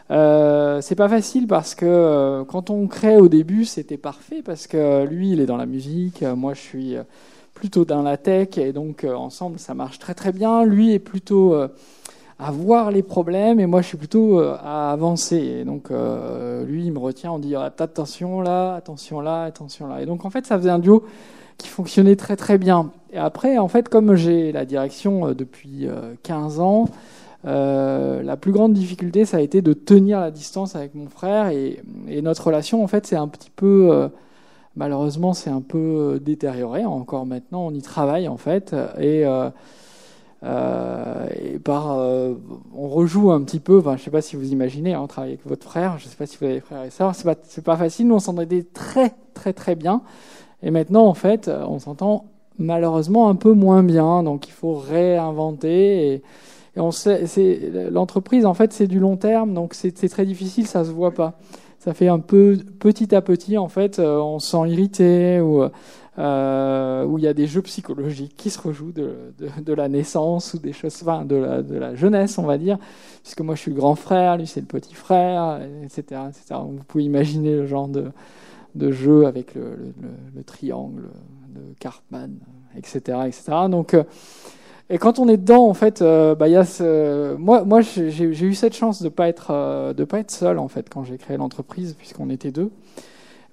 [0.10, 5.34] c'est pas facile parce que quand on crée au début, c'était parfait parce que lui,
[5.34, 6.96] il est dans la musique, moi, je suis
[7.54, 10.66] plutôt dans la tech et donc ensemble, ça marche très très bien.
[10.66, 11.56] Lui est plutôt
[12.38, 15.38] à voir les problèmes et moi je suis plutôt euh, à avancer.
[15.38, 19.88] Et donc euh, lui il me retient, on dit ah, attention là, attention là, attention
[19.88, 20.02] là.
[20.02, 21.06] Et donc en fait ça faisait un duo
[21.58, 22.92] qui fonctionnait très très bien.
[23.14, 25.88] Et après en fait comme j'ai la direction euh, depuis
[26.24, 26.90] 15 ans,
[27.46, 31.80] la plus grande difficulté ça a été de tenir la distance avec mon frère et,
[32.08, 34.10] et notre relation en fait c'est un petit peu
[34.76, 39.26] malheureusement c'est un peu détérioré encore maintenant on y travaille en fait et
[40.46, 42.36] euh, et par, euh,
[42.76, 43.80] on rejoue un petit peu.
[43.80, 45.98] Enfin, je sais pas si vous imaginez, hein, avec votre frère.
[45.98, 47.16] Je sais pas si vous avez frères et sœurs.
[47.16, 48.08] C'est pas, c'est pas facile.
[48.08, 50.02] Nous, on s'entendait très, très, très bien.
[50.62, 52.26] Et maintenant, en fait, on s'entend
[52.60, 54.24] malheureusement un peu moins bien.
[54.24, 56.14] Donc, il faut réinventer.
[56.14, 56.24] Et,
[56.78, 58.46] on sait, c'est l'entreprise.
[58.46, 59.54] En fait, c'est du long terme.
[59.54, 60.68] Donc, c'est, c'est très difficile.
[60.68, 61.40] Ça se voit pas.
[61.80, 63.58] Ça fait un peu petit à petit.
[63.58, 65.64] En fait, euh, on se sent irrité ou
[66.18, 70.60] euh, où il y a des jeux psychologiques qui se rejouent de, la naissance ou
[70.60, 72.78] des choses, enfin, de la, jeunesse, on va dire,
[73.22, 76.62] puisque moi je suis le grand frère, lui c'est le petit frère, etc., etc.
[76.62, 78.12] vous pouvez imaginer le genre de,
[78.76, 79.94] de jeu avec le,
[80.34, 81.10] le, triangle
[81.50, 82.38] de Cartman,
[82.78, 83.44] etc., etc.
[83.70, 84.04] Donc, euh,
[84.90, 87.36] et quand on est dedans, en fait, euh, bah, y a ce...
[87.38, 91.04] moi, moi j'ai eu cette chance de pas de pas être seul en fait quand
[91.04, 92.72] j'ai créé l'entreprise, puisqu'on était deux.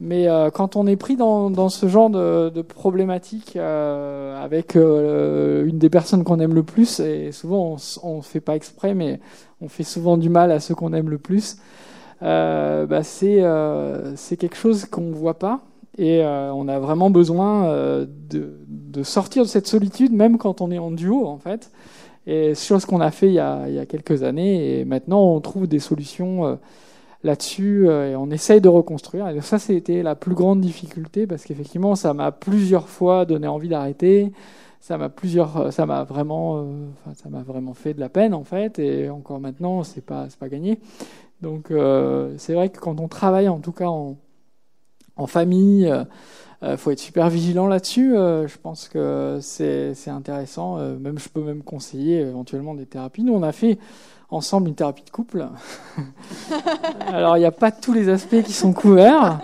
[0.05, 6.25] Mais quand on est pris dans, ce genre de, de problématique avec une des personnes
[6.25, 9.21] qu'on aime le plus, et souvent on ne fait pas exprès, mais
[9.61, 11.59] on fait souvent du mal à ceux qu'on aime le plus,
[12.21, 15.61] bah c'est quelque chose qu'on ne voit pas
[15.99, 20.71] et euh, on a vraiment besoin euh, de, sortir de cette solitude, même quand on
[20.71, 21.71] est en duo, en fait.
[22.27, 24.81] Et chose qu'on a fait il y a, quelques années.
[24.81, 26.55] Et maintenant, on trouve des solutions euh,
[27.23, 29.29] là-dessus et on essaye de reconstruire.
[29.29, 33.69] Et ça, c'était la plus grande difficulté parce qu'effectivement, ça m'a plusieurs fois donné envie
[33.69, 34.33] d'arrêter.
[34.81, 36.67] Ça m'a plusieurs, ça m'a vraiment,
[37.05, 38.79] enfin, ça m'a vraiment fait de la peine en fait.
[38.79, 40.81] Et encore maintenant, c'est pas, c'est pas gagné.
[41.41, 41.73] Donc,
[42.39, 44.17] c'est vrai que quand on travaille, en tout cas en
[45.27, 45.93] famille.
[46.63, 48.17] Euh, faut être super vigilant là-dessus.
[48.17, 50.79] Euh, je pense que c'est intéressant.
[50.79, 53.25] Euh, même je peux même conseiller éventuellement des thérapies.
[53.25, 53.79] Nous, on a fait
[54.31, 55.47] ensemble une thérapie de couple.
[57.09, 59.41] Alors, il n'y a pas tous les aspects qui sont couverts.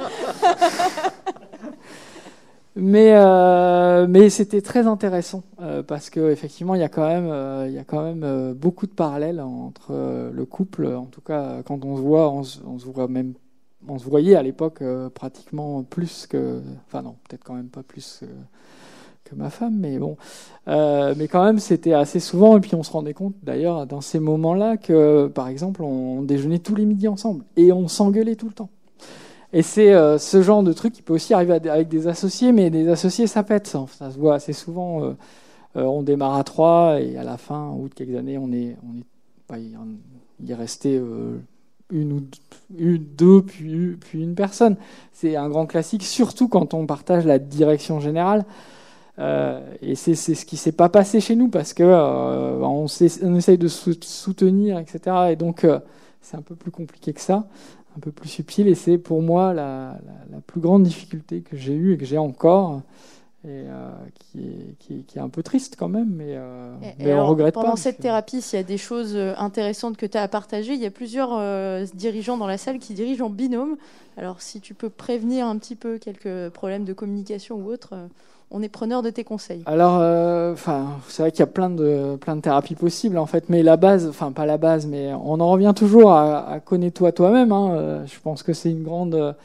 [2.80, 3.12] Mais,
[4.06, 5.42] mais c'était très intéressant
[5.88, 9.40] parce qu'effectivement, il y a quand même, il y a quand même beaucoup de parallèles
[9.40, 10.86] entre le couple.
[10.86, 13.34] En tout cas, quand on se voit, on se, on se voit même
[13.88, 17.82] on se voyait à l'époque euh, pratiquement plus que, enfin non, peut-être quand même pas
[17.82, 18.22] plus
[19.24, 20.16] que ma femme, mais bon,
[20.68, 22.56] euh, mais quand même c'était assez souvent.
[22.56, 26.58] Et puis on se rendait compte d'ailleurs dans ces moments-là que, par exemple, on déjeunait
[26.58, 28.70] tous les midis ensemble et on s'engueulait tout le temps.
[29.52, 32.70] Et c'est euh, ce genre de truc qui peut aussi arriver avec des associés, mais
[32.70, 35.14] des associés ça pète, ça, se voit assez souvent.
[35.74, 38.76] on démarre à trois et à la fin, au bout de quelques années, on est,
[38.82, 39.62] on est,
[40.40, 41.00] il est resté
[41.90, 42.22] une ou
[42.98, 44.76] deux, puis, une personne.
[45.12, 48.44] C'est un grand classique, surtout quand on partage la direction générale.
[49.18, 53.34] Euh, et c'est ce qui s'est pas passé chez nous parce que euh, on, on,
[53.34, 55.16] essaye de soutenir, etc.
[55.30, 55.80] Et donc euh,
[56.20, 57.48] c'est un peu plus compliqué que ça,
[57.96, 58.68] un peu plus subtil.
[58.68, 59.98] Et c'est pour moi la,
[60.46, 62.82] plus grande difficulté que j'ai eue et que j'ai encore
[63.44, 67.14] et euh, qui, est, qui, qui, est, un peu triste quand même, mais, euh, mais
[67.14, 67.70] on regrette pendant pas.
[67.70, 70.74] Pendant cette thérapie, s'il y a des choses euh, intéressantes que tu as à partager,
[70.74, 71.38] il y a plusieurs
[71.94, 73.76] dirigeants dans la salle qui dirigent en binôme.
[74.16, 77.94] Alors si tu peux prévenir un petit peu quelques problèmes de communication ou autre,
[78.50, 79.62] on est preneur de tes conseils.
[79.66, 80.00] Alors,
[80.52, 83.62] enfin, c'est vrai qu'il y a plein de, plein de thérapies possibles en fait, mais
[83.62, 87.52] la base, enfin pas la base, mais on en revient toujours à, à connais-toi toi-même.
[87.52, 88.04] Hein.
[88.06, 89.36] Je pense que c'est une grande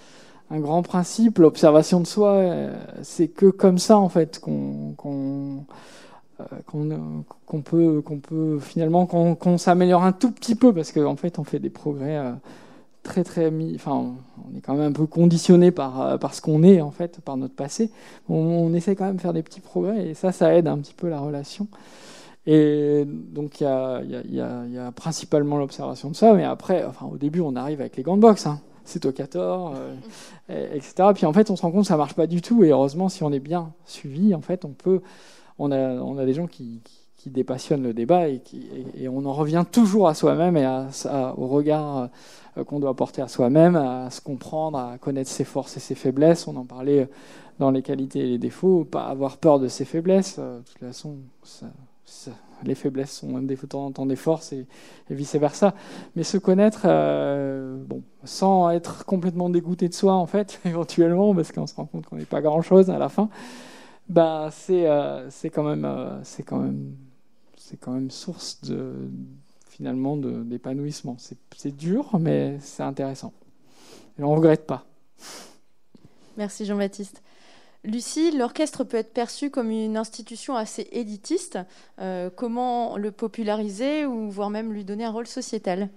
[0.53, 4.95] un grand principe, l'observation de soi, euh, c'est que comme ça en fait qu'on
[6.39, 6.45] euh,
[7.65, 11.57] peut peut finalement qu'on s'améliore un tout petit peu parce qu'en en fait on fait
[11.57, 12.33] des progrès euh,
[13.01, 14.13] très très mis, enfin
[14.47, 17.35] on est quand même un peu conditionné par par ce qu'on est en fait par
[17.35, 17.89] notre passé.
[18.29, 20.93] On, essaie quand même de faire des petits progrès et ça ça aide un petit
[20.93, 21.67] peu la relation.
[22.45, 27.55] Et donc il y a, principalement l'observation de ça, mais après, enfin au début on
[27.55, 28.45] arrive avec les gants de boxe.
[28.45, 29.75] Hein c'est au 14,
[30.49, 31.09] euh, etc.
[31.13, 32.63] Puis en fait, on se rend compte que ça marche pas du tout.
[32.63, 35.01] Et heureusement, si on est bien suivi, en fait, on peut,
[35.59, 36.81] on a, on a des gens qui,
[37.17, 38.67] qui, dépassionnent le débat et, qui,
[38.97, 40.67] et, on en revient toujours à soi-même et
[41.37, 42.09] au regard
[42.57, 45.95] euh, qu'on doit porter à soi-même, à se comprendre, à connaître ses forces et ses
[45.95, 46.47] faiblesses.
[46.47, 47.07] On en parlait
[47.59, 50.37] dans les qualités et les défauts, pas avoir peur de ses faiblesses.
[50.39, 52.31] Euh, de toute façon, ça,
[52.65, 54.65] les faiblesses sont des temps en temps des forces et,
[55.09, 55.73] vice versa.
[56.15, 61.51] Mais se connaître, euh, bon, sans être complètement dégoûté de soi en fait, éventuellement, parce
[61.51, 63.29] qu'on se rend compte qu'on n'est pas grand chose à la fin,
[64.09, 64.85] bah c'est
[65.53, 66.95] quand même euh, c'est quand même
[67.55, 68.59] c'est quand même source
[69.69, 71.17] finalement d'épanouissement.
[71.17, 73.33] C'est dur, mais c'est intéressant.
[74.19, 74.85] Et on ne regrette pas.
[76.37, 77.23] Merci Jean-Baptiste.
[77.85, 81.59] Lucie, l'orchestre peut être perçu comme une institution assez élitiste.
[81.99, 85.89] Euh, comment le populariser ou voire même lui donner un rôle sociétal?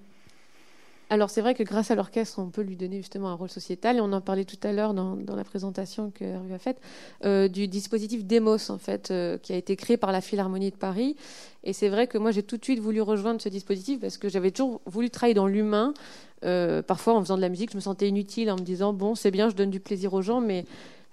[1.11, 3.99] Alors c'est vrai que grâce à l'orchestre, on peut lui donner justement un rôle sociétal,
[3.99, 6.80] et on en parlait tout à l'heure dans, la présentation que Hervé a faite,
[7.24, 10.76] euh, du dispositif Demos, en fait, euh, qui a été créé par la Philharmonie de
[10.76, 11.14] Paris.
[11.62, 14.28] Et c'est vrai que moi, j'ai tout de suite voulu rejoindre ce dispositif parce que
[14.28, 15.95] j'avais toujours voulu travailler dans l'humain.
[16.43, 19.30] parfois, en faisant de la musique, je me sentais inutile en me disant, bon, c'est
[19.30, 20.64] bien, je donne du plaisir aux gens, mais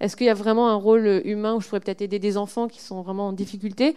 [0.03, 2.67] est-ce qu'il y a vraiment un rôle humain où je pourrais peut-être aider des enfants
[2.67, 3.95] qui sont vraiment en difficulté?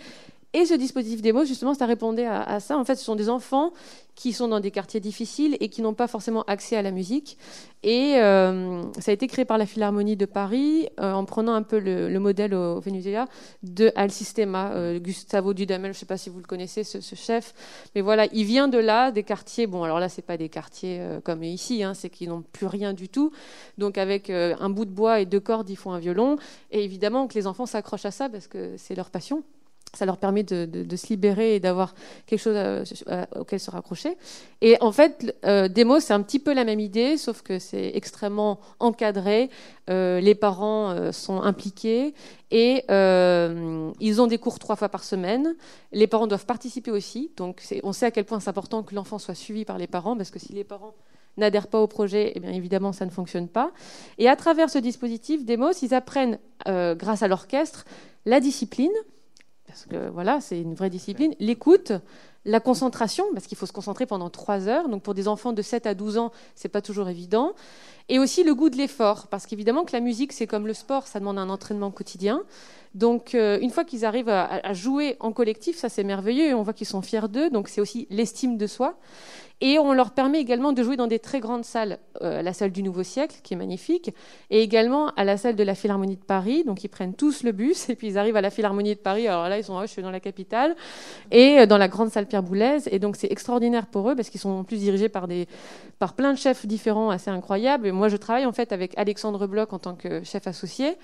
[0.57, 2.79] Et ce dispositif démo, justement, ça répondait à, ça.
[2.79, 3.75] En fait, ce sont des enfants
[4.15, 7.37] qui sont dans des quartiers difficiles et qui n'ont pas forcément accès à la musique.
[7.83, 11.63] Et euh, ça a été créé par la Philharmonie de Paris euh, en prenant un
[11.63, 13.27] peu le, modèle au Venezuela
[13.65, 15.93] de Al Sistema, euh, Gustavo Dudamel.
[15.93, 17.53] Je ne sais pas si vous le connaissez, ce, chef.
[17.95, 19.67] Mais voilà, il vient de là, des quartiers.
[19.67, 22.95] Bon, alors là, c'est pas des quartiers comme ici, hein, c'est qu'ils n'ont plus rien
[22.95, 23.31] du tout.
[23.77, 26.39] Donc, avec un bout de bois et deux cordes, ils font un violon.
[26.71, 29.45] Et évidemment que les enfants s'accrochent à ça parce que c'est leur passion.
[29.95, 31.95] Ça leur permet de, se libérer et d'avoir
[32.27, 32.57] quelque chose
[33.39, 34.17] auquel se raccrocher.
[34.61, 35.69] Et en fait, euh,
[36.01, 39.51] c'est un petit peu la même idée, sauf que c'est extrêmement encadré.
[39.89, 42.15] les parents sont impliqués
[42.51, 45.57] et ils ont des cours trois fois par semaine.
[45.93, 47.31] Les parents doivent participer aussi.
[47.37, 50.17] Donc, on sait à quel point c'est important que l'enfant soit suivi par les parents,
[50.17, 50.95] parce que si les parents
[51.39, 53.71] n'adhèrent pas au projet, eh bien évidemment, ça ne fonctionne pas.
[54.19, 57.85] Et à travers ce dispositif Demos, ils apprennent, grâce à l'orchestre,
[58.27, 58.93] la discipline,
[59.77, 61.35] parce que voilà, c'est une vraie discipline.
[61.39, 61.93] L'écoute,
[62.47, 64.89] la concentration, parce qu'il faut se concentrer pendant trois heures.
[64.89, 67.53] Donc pour des enfants de 7 à 12 ans, c'est pas toujours évident.
[68.09, 71.09] Et aussi le goût de l'effort, parce qu'évidemment que la musique, c'est comme le sport,
[71.09, 72.45] ça demande un entraînement quotidien.
[72.95, 76.63] Donc euh, une fois qu'ils arrivent à, jouer en collectif, ça c'est merveilleux, et on
[76.63, 78.97] voit qu'ils sont fiers d'eux, donc c'est aussi l'estime de soi.
[79.63, 82.73] Et on leur permet également de jouer dans des très grandes salles, euh, la salle
[82.73, 84.15] du Nouveau Siècle, qui est magnifique,
[84.51, 86.63] et également à la salle de la Philharmonie de Paris.
[86.65, 89.27] Donc ils prennent tous le bus, et puis ils arrivent à la Philharmonie de Paris.
[89.29, 90.77] Alors là, ils sont, oh, je suis dans la capitale,
[91.31, 92.27] et euh, dans la grande salle
[92.91, 95.47] Et donc c'est extraordinaire pour eux, parce qu'ils sont en plus dirigés par, des,
[95.99, 97.87] par plein de chefs différents, assez incroyables.
[97.87, 100.97] Et moi, je travaille en fait avec Alexandre Bloch en tant que chef associé,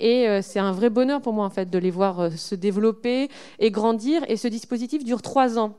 [0.00, 3.28] et euh, c'est un vrai bonheur pour moi en fait de les voir se développer
[3.58, 4.22] et grandir.
[4.28, 5.76] Et ce dispositif dure trois ans.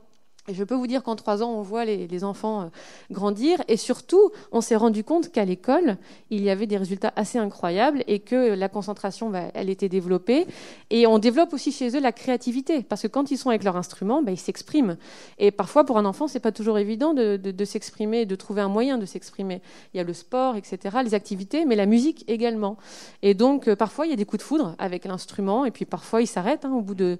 [0.50, 2.64] Et je peux vous dire qu'en trois ans, on voit les, enfants euh,
[3.12, 3.62] grandir.
[3.68, 5.96] Et surtout, on s'est rendu compte qu'à l'école,
[6.30, 10.48] il y avait des résultats assez incroyables et que la concentration, bah, elle était développée.
[10.90, 12.82] Et on développe aussi chez eux la créativité.
[12.82, 14.96] Parce que quand ils sont avec leur instrument, bah, ils s'expriment.
[15.38, 18.98] Et parfois, pour un enfant, c'est pas toujours évident de, s'exprimer, de trouver un moyen
[18.98, 19.62] de s'exprimer.
[19.94, 22.76] Il y a le sport, etc., les activités, mais la musique également.
[23.22, 25.64] Et donc, euh, parfois, il y a des coups de foudre avec l'instrument.
[25.64, 27.18] Et puis, parfois, ils s'arrêtent hein, au bout de,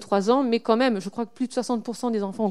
[0.00, 0.42] trois ans.
[0.42, 2.50] Mais quand même, je crois que plus de 60% des enfants ont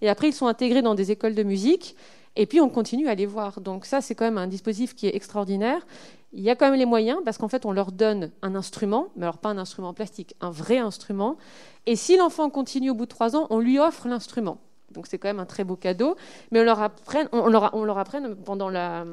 [0.00, 1.96] Et après, ils sont intégrés dans des écoles de musique.
[2.36, 3.60] Et puis, on continue à les voir.
[3.60, 5.86] Donc, ça, c'est quand même un dispositif qui est extraordinaire.
[6.32, 9.08] Il y a quand même les moyens, parce qu'en fait, on leur donne un instrument,
[9.16, 11.38] mais alors pas un instrument plastique, un vrai instrument.
[11.86, 14.58] Et si l'enfant continue au bout de trois ans, on lui offre l'instrument.
[14.92, 16.16] Donc, c'est quand même un très beau cadeau.
[16.50, 19.04] Mais on leur apprenne, on leur, on leur apprenne pendant la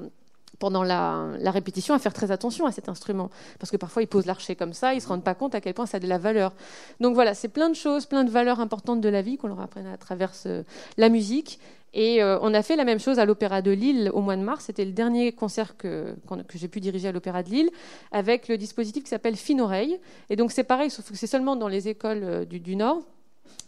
[0.64, 3.30] pendant la, répétition à faire très attention à cet instrument.
[3.60, 5.60] Parce que parfois, ils posent l'archer comme ça, ils ne se rendent pas compte à
[5.60, 6.54] quel point ça a de la valeur.
[7.02, 9.60] Donc voilà, c'est plein de choses, plein de valeurs importantes de la vie qu'on leur
[9.60, 10.32] apprenne à travers
[10.96, 11.60] la musique.
[11.94, 14.42] Et euh, on a fait la même chose à l'Opéra de Lille au mois de
[14.42, 14.64] mars.
[14.68, 16.16] C'était le dernier concert que,
[16.48, 17.70] que j'ai pu diriger à l'Opéra de Lille
[18.14, 20.00] avec le dispositif qui s'appelle Fine Oreille.
[20.30, 23.02] Et donc c'est pareil, sauf que c'est seulement dans les écoles euh, du Nord.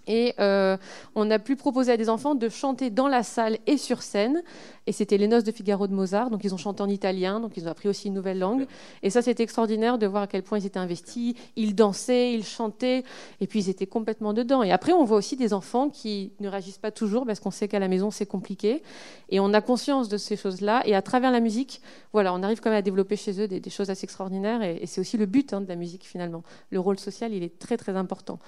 [0.07, 0.77] Et euh,
[1.15, 4.43] on a pu proposer à des enfants de chanter dans la salle et sur scène.
[4.87, 6.29] Et c'était les noces de Figaro de Mozart.
[6.29, 8.67] Donc ils ont chanté en italien, donc ils ont appris aussi une nouvelle langue.
[9.01, 11.33] Et ça, c'était extraordinaire de voir à quel point ils étaient investis.
[11.55, 13.03] Ils dansaient, ils chantaient,
[13.41, 14.63] et puis ils étaient complètement dedans.
[14.63, 17.67] Et après, on voit aussi des enfants qui ne réagissent pas toujours parce qu'on sait
[17.67, 18.83] qu'à la maison, c'est compliqué.
[19.29, 20.83] Et on a conscience de ces choses-là.
[20.85, 21.81] Et à travers la musique,
[22.13, 24.61] voilà, on arrive quand même à développer chez eux des, choses assez extraordinaires.
[24.61, 26.43] Et, c'est aussi le but hein, de la musique, finalement.
[26.69, 28.39] Le rôle social, il est très, très important.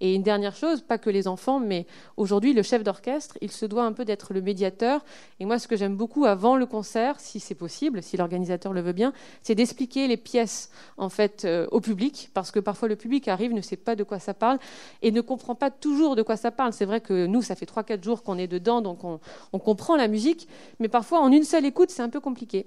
[0.00, 1.86] Et une dernière chose, pas que les enfants, mais
[2.16, 5.04] aujourd'hui, le chef d'orchestre, il se doit un peu d'être le médiateur.
[5.40, 8.80] Et moi, ce que j'aime beaucoup avant le concert, si c'est possible, si l'organisateur le
[8.80, 12.96] veut bien, c'est d'expliquer les pièces en fait euh, au public, parce que parfois le
[12.96, 14.58] public arrive, ne sait pas de quoi ça parle
[15.02, 16.72] et ne comprend pas toujours de quoi ça parle.
[16.72, 20.08] C'est vrai que nous, ça fait 3-4 jours qu'on est dedans, donc on comprend la
[20.08, 20.48] musique,
[20.80, 22.66] mais parfois en une seule écoute, c'est un peu compliqué.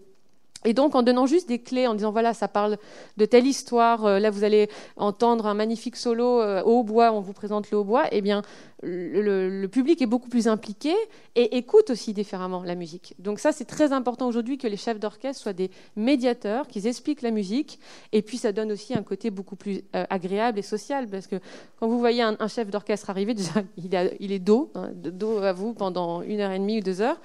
[0.66, 2.78] Et donc, en donnant juste des clés, en disant voilà, ça parle
[3.16, 7.22] de telle histoire, euh, là vous allez entendre un magnifique solo euh, au hautbois, on
[7.22, 8.42] vous présente le hautbois, eh bien,
[8.84, 10.94] le, public est beaucoup plus impliqué
[11.36, 13.16] et écoute aussi différemment la musique.
[13.20, 17.22] Donc, ça, c'est très important aujourd'hui que les chefs d'orchestre soient des médiateurs, qu'ils expliquent
[17.22, 17.80] la musique,
[18.12, 21.38] et puis ça donne aussi un côté beaucoup plus euh, agréable et social, parce que
[21.80, 25.74] quand vous voyez un, chef d'orchestre arriver, déjà, il, est dos, hein, dos à vous
[25.74, 27.20] pendant une heure et demie ou deux heures.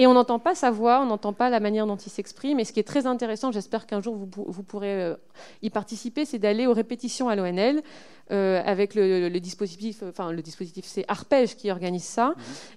[0.00, 2.60] Et on n'entend pas sa voix, on n'entend pas la manière dont il s'exprime.
[2.60, 5.16] Et ce qui est très intéressant, j'espère qu'un jour vous, pourrez euh,
[5.60, 7.82] y participer, c'est d'aller aux répétitions à l'ONL
[8.30, 12.28] euh, avec le, dispositif, enfin le dispositif, c'est Arpège qui organise ça.
[12.28, 12.34] Mhm.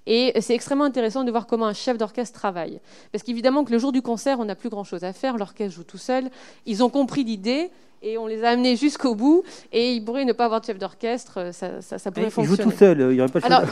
[0.08, 2.82] Et c'est extrêmement intéressant de voir comment un chef d'orchestre travaille.
[3.12, 5.84] Parce qu'évidemment que le jour du concert, on n'a plus grand-chose à faire, l'orchestre joue
[5.84, 6.28] tout seul.
[6.66, 7.70] Ils ont compris l'idée
[8.02, 9.44] et on les a amenés jusqu'au bout.
[9.72, 12.60] Et ils pourraient ne pas avoir de chef d'orchestre, ça, ça, ça pourrait fonctionner.
[12.60, 13.64] Ils jouent tout seul, il n'y aurait pas de Alors,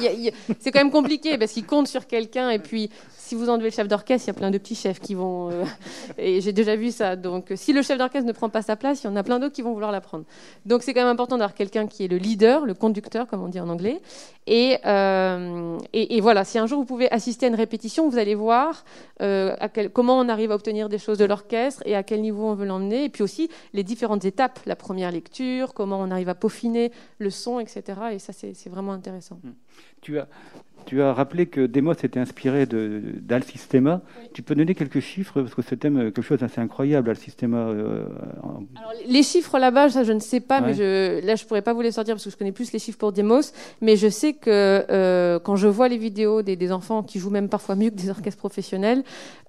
[0.60, 2.50] c'est quand même compliqué parce qu'ils comptent sur quelqu'un.
[2.50, 2.90] Et puis,
[3.30, 5.52] si vous enlevez le chef d'orchestre, il y a plein de petits chefs qui vont.
[5.52, 5.64] Euh,
[6.18, 7.16] et j'ai déjà vu ça.
[7.16, 9.38] Donc, si le chef d'orchestre ne prend pas sa place, il y en a plein
[9.38, 10.26] d'autres qui vont vouloir la prendre.
[10.66, 13.48] Donc, c'est quand même important d'avoir quelqu'un qui est le leader, le conducteur, comme on
[13.48, 14.02] dit en anglais.
[14.48, 18.34] Et, euh, et, voilà, si un jour vous pouvez assister à une répétition, vous allez
[18.34, 18.84] voir
[19.22, 22.22] euh, à quel, comment on arrive à obtenir des choses de l'orchestre et à quel
[22.22, 23.04] niveau on veut l'emmener.
[23.04, 27.30] Et puis aussi les différentes étapes, la première lecture, comment on arrive à peaufiner le
[27.30, 28.00] son, etc.
[28.14, 29.40] Et ça, c'est vraiment intéressant.
[30.02, 30.28] Tu as
[30.86, 34.02] tu as rappelé que Demos était inspiré d'Al Sistema.
[34.34, 37.58] Tu peux donner quelques chiffres parce que ce thème quelque chose d'assez incroyable, Al Sistema.
[37.58, 38.06] Euh,
[39.08, 41.82] les chiffres là-bas, ça je ne sais pas, mais je, là je pourrais pas vous
[41.82, 43.42] les sortir parce que je connais plus les chiffres pour Demos.
[43.82, 47.50] Mais je sais que euh, quand je vois les vidéos des, enfants qui jouent même
[47.50, 49.04] parfois mieux que des orchestres professionnels,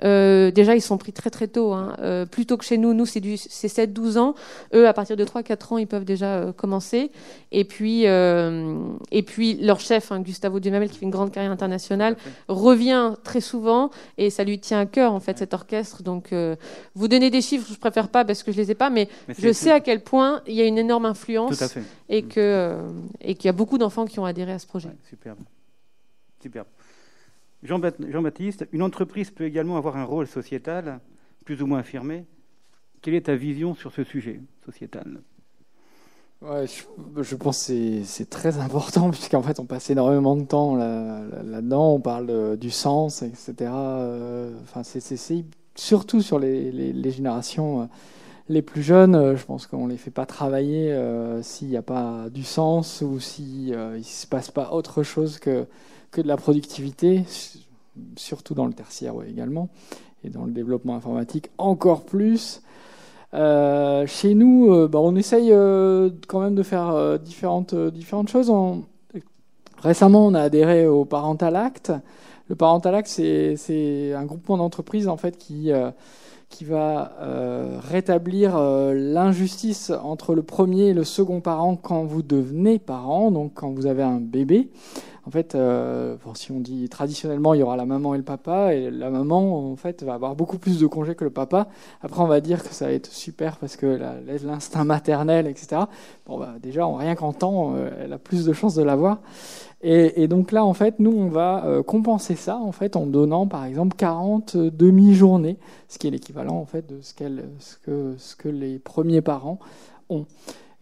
[0.05, 1.73] euh, déjà ils sont pris très très tôt.
[1.73, 1.95] Hein.
[2.31, 4.35] plus tôt que chez nous, nous c'est 7-12 ans.
[4.75, 7.11] Eux, à partir de 3-4 ans, ils peuvent déjà commencer.
[7.53, 12.17] Et puis, et puis leur chef, hein, Gustavo Dumamel, qui fait une grande carrière internationale,
[12.49, 16.03] revient très souvent et ça lui tient à cœur en fait cet orchestre.
[16.03, 16.57] Donc euh,
[16.95, 19.09] vous donnez des chiffres, je préfère pas parce que je les ai pas, mais,
[19.39, 21.77] je sais à quel point il y a une énorme influence
[22.09, 22.29] et mm.
[22.29, 22.89] que euh,
[23.21, 24.91] et qu'il y a beaucoup d'enfants qui ont adhéré à ce projet.
[25.09, 25.41] superbe,
[26.41, 26.67] superbe.
[27.63, 31.01] Jean-Baptiste, une entreprise peut également avoir un rôle sociétal
[31.45, 32.25] plus ou moins affirmé.
[33.03, 35.21] Quelle est ta vision sur ce sujet sociétal?
[36.43, 41.93] Ouais, je, pense que c'est très important puisqu'en fait on passe énormément de temps là-dedans,
[41.93, 43.71] on parle du sens, etc.
[43.71, 44.51] Euh,
[44.83, 47.85] c'est surtout sur les, les, générations euh,
[48.49, 50.99] les plus jeunes, euh, je pense qu'on les fait pas travailler
[51.43, 55.67] s'il n'y a pas du sens ou s'il ne se passe pas autre chose que,
[56.11, 57.23] que de la productivité,
[58.17, 59.69] surtout dans le tertiaire également,
[60.25, 62.63] et dans le développement informatique encore plus.
[63.33, 67.75] Euh, chez nous, euh, bah, on essaye euh, quand même de faire différentes,
[68.29, 68.53] choses.
[69.79, 71.93] Récemment, on a adhéré au Parental Act.
[72.49, 75.71] Le Parental Act, c'est un groupement d'entreprises en fait qui
[76.49, 77.13] qui va
[77.89, 83.71] rétablir l'injustice entre le premier et le second parent quand vous devenez parent, donc quand
[83.71, 84.69] vous avez un bébé.
[85.27, 88.75] En fait, euh, si on dit traditionnellement, il y aura la maman et le papa,
[88.75, 91.69] et la maman, en fait, va avoir beaucoup plus de congés que le papa.
[92.01, 93.99] Après, on va dire que ça va être super parce que
[94.45, 95.83] l'instinct maternel, etc.
[96.27, 99.19] Bon, bah, déjà, rien qu'en temps, euh, elle a plus de chances de l'avoir.
[99.83, 103.07] Et, et, donc là, en fait, nous, on va euh, compenser ça, en fait, en
[103.07, 105.59] donnant, par exemple, 40 demi-journées,
[105.89, 109.59] ce qui est l'équivalent, en fait, de ce que les premiers parents
[110.09, 110.27] ont.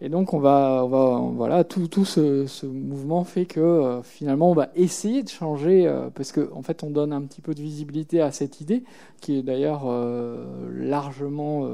[0.01, 4.69] Et donc on va, voilà, tout, tout ce, mouvement fait que euh, finalement on va
[4.77, 8.21] essayer de changer euh, parce qu'en en fait on donne un petit peu de visibilité
[8.21, 8.85] à cette idée
[9.21, 11.69] qui est d'ailleurs euh, largement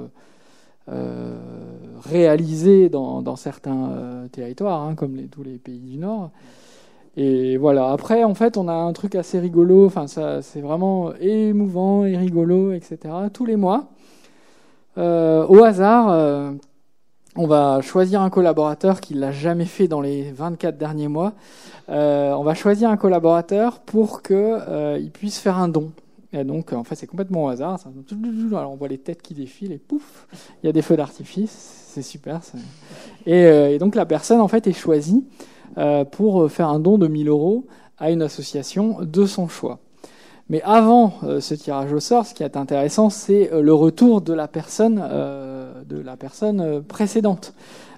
[2.04, 6.30] réalisée dans, certains territoires, hein, comme tous les pays du Nord.
[7.16, 7.90] Et voilà.
[7.90, 9.86] Après, en fait, on a un truc assez rigolo.
[9.86, 12.98] Enfin, ça, c'est vraiment émouvant et rigolo, etc.
[13.32, 13.88] Tous les mois,
[14.98, 16.54] au hasard
[17.36, 21.32] on va choisir un collaborateur qui l'a jamais fait dans les 24 derniers mois.
[21.88, 25.90] Euh, on va choisir un collaborateur pour qu'il euh, puisse faire un don.
[26.32, 27.78] Et donc, en fait, c'est complètement au hasard.
[28.52, 30.26] Alors, on voit les têtes qui défilent et pouf,
[30.62, 31.82] il y a des feux d'artifice.
[31.88, 32.40] C'est super.
[33.26, 35.24] Et, euh, et, donc, la personne, en fait, est choisie
[36.12, 37.66] pour faire un don de 1000 euros
[37.98, 39.80] à une association de son choix.
[40.48, 44.46] Mais avant ce tirage au sort, ce qui est intéressant, c'est le retour de la
[44.46, 45.02] personne,
[45.86, 47.54] de la personne précédente.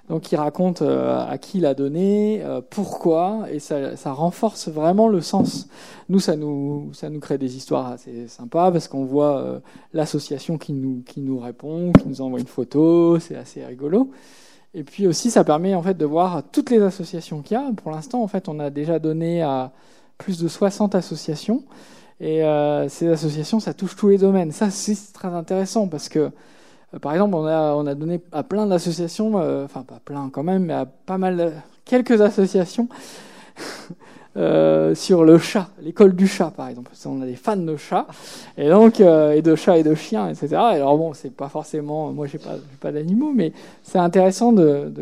[0.09, 5.20] Donc il raconte à qui il a donné, pourquoi, et ça, ça, renforce vraiment le
[5.20, 5.68] sens.
[6.09, 9.61] Nous, ça nous, ça nous crée des histoires assez sympas parce qu'on voit
[9.93, 14.12] l'association qui nous, qui nous répond, qui nous envoie une photo, c'est assez rigolo.
[14.76, 17.72] Et puis aussi, ça permet en fait de voir toutes les associations qu'il y a.
[17.72, 19.72] Pour l'instant, en fait, on a déjà donné à
[20.18, 21.64] plus de 60 associations.
[22.20, 24.53] Et euh, ces associations, ça touche tous les domaines.
[24.53, 26.30] Ça, c'est très intéressant parce que, euh,
[27.01, 30.42] par exemple, on a, on a donné à plein d'associations, euh, enfin pas plein quand
[30.42, 31.53] même, mais à pas mal,
[31.84, 32.88] quelques associations
[34.94, 36.90] sur le chat, l'école du chat, par exemple.
[37.07, 38.07] On a des fans de chats,
[38.59, 40.49] et donc et de chats et de chiens, etc.
[40.49, 44.92] Et alors bon, c'est pas forcément, moi j'ai pas, pas d'animaux, mais c'est intéressant de,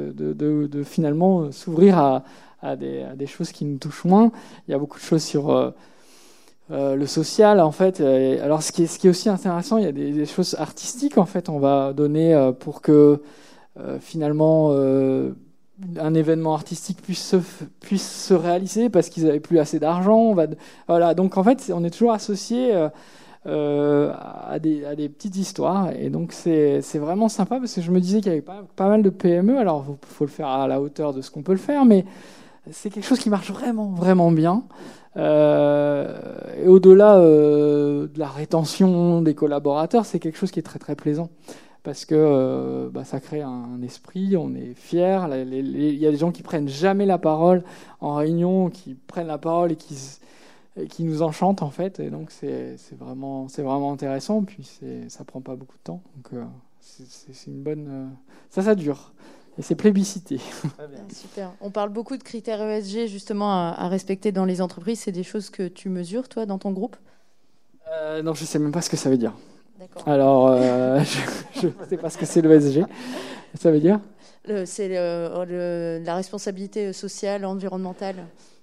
[0.84, 4.30] finalement s'ouvrir à, des, choses qui nous touchent moins.
[4.68, 5.74] Il y a beaucoup de choses sur
[6.70, 9.76] euh, le social, en fait, euh, alors ce qui, est, ce qui est aussi intéressant,
[9.76, 13.20] il y a des, choses artistiques, en fait, on va donner euh, pour que
[13.98, 17.36] finalement un événement artistique puisse se,
[17.80, 20.32] puisse se réaliser parce qu'ils n'avaient plus assez d'argent.
[20.86, 22.72] Voilà, donc en fait, on est toujours associé
[23.44, 28.00] à, des, à des petites histoires, et donc c'est vraiment sympa parce que je me
[28.00, 30.68] disais qu'il y avait pas, pas mal de PME, alors il faut le faire à
[30.68, 32.04] la hauteur de ce qu'on peut le faire, mais
[32.70, 34.64] c'est quelque chose qui marche vraiment, vraiment bien.
[35.16, 36.16] Euh,
[36.62, 40.96] et au-delà euh, de la rétention des collaborateurs, c'est quelque chose qui est très très
[40.96, 41.30] plaisant
[41.82, 45.20] parce que euh, bah, ça crée un, esprit, on est fiers.
[45.30, 47.62] Il y a des gens qui prennent jamais la parole
[48.00, 49.96] en réunion, qui prennent la parole et qui,
[50.88, 52.00] qui nous enchantent en fait.
[52.00, 54.42] Et donc c'est vraiment, vraiment intéressant.
[54.42, 56.00] Puis ça prend pas beaucoup de temps.
[56.16, 56.42] Donc
[56.80, 58.10] c'est une bonne.
[58.48, 59.12] ça, ça dure.
[59.58, 60.40] Et c'est plébiscité.
[61.12, 61.52] Super.
[61.60, 65.00] On parle beaucoup de critères ESG justement à, respecter dans les entreprises.
[65.00, 66.96] C'est des choses que tu mesures, toi, dans ton groupe?
[67.92, 69.32] Euh, Non, je ne sais même pas ce que ça veut dire.
[70.06, 71.00] Alors, euh,
[71.54, 72.84] je ne sais pas ce que c'est l'ESG.
[73.54, 74.00] Ça veut dire?
[74.66, 78.16] C'est la responsabilité sociale, environnementale.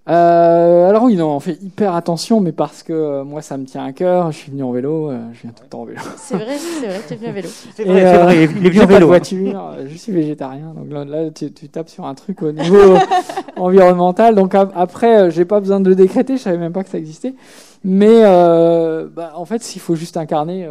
[0.10, 3.66] Euh, alors oui, non, on fait hyper attention, mais parce que euh, moi, ça me
[3.66, 4.32] tient à cœur.
[4.32, 5.99] Je suis venu en vélo, euh, je viens tout le temps en vélo.
[6.18, 7.49] C'est vrai, c'est vrai, tu es venu en vélo.
[7.49, 8.88] C'est vrai, c'est vrai, il est venu en vélo.
[8.88, 12.97] Pas de voiture, je suis végétarien, donc là, tu, tapes sur un truc au niveau
[13.58, 14.34] environnemental.
[14.34, 17.36] Donc après, j'ai pas besoin de le décréter, je savais même pas que ça existait.
[17.84, 20.68] Mais bah, en fait, il faut juste incarner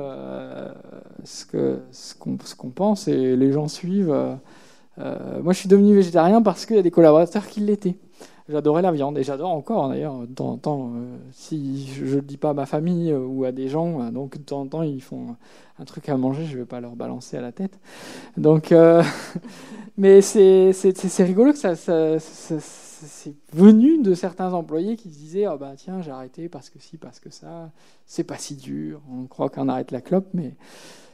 [1.24, 4.14] ce que ce qu'on ce qu'on pense et les gens suivent.
[4.99, 7.97] moi, je suis devenu végétarien parce qu'il y a des collaborateurs qui l'étaient.
[8.51, 10.26] J'adorais la viande et j'adore encore d'ailleurs.
[10.26, 13.44] De temps en temps, euh, si je ne dis pas à ma famille euh, ou
[13.44, 15.36] à des gens, euh, donc de temps en temps ils font
[15.78, 17.78] un truc à manger, je ne vais pas leur balancer à la tête.
[18.36, 18.74] Donc,
[19.96, 20.72] mais c'est
[21.20, 26.11] rigolo que ça, c'est venu de certains employés qui se disaient ah bah tiens j'ai
[26.11, 27.70] arrêté parce que si parce que ça
[28.05, 29.01] c'est pas si dur.
[29.12, 30.55] On croit qu'on arrête la clope, mais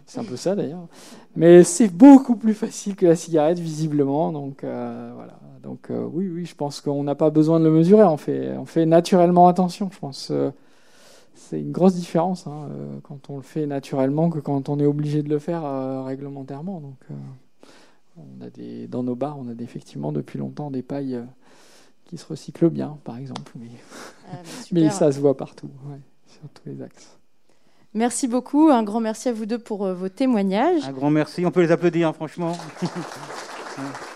[0.06, 0.88] c'est un peu ça d'ailleurs.
[1.36, 4.32] Mais c'est beaucoup plus facile que la cigarette, visiblement.
[4.32, 5.38] Donc voilà.
[5.66, 8.04] Donc euh, oui, oui, je pense qu'on n'a pas besoin de le mesurer.
[8.04, 9.90] On fait, on fait naturellement attention.
[9.92, 10.50] Je pense euh,
[11.34, 12.68] c'est une grosse différence hein,
[13.02, 15.62] quand on le fait naturellement que quand on est obligé de le faire
[16.04, 16.80] réglementairement.
[16.80, 16.96] Donc
[18.16, 21.22] on a des, dans nos bars, on a effectivement depuis longtemps des pailles
[22.06, 23.52] qui se recyclent bien, par exemple.
[23.56, 23.68] Mais,
[24.32, 24.36] ah,
[24.72, 25.70] mais ça se voit partout,
[26.26, 27.18] sur tous les axes.
[27.96, 28.68] Merci beaucoup.
[28.68, 30.86] Un grand merci à vous deux pour euh, vos témoignages.
[30.86, 31.46] Un grand merci.
[31.46, 32.52] On peut les applaudir, hein, franchement.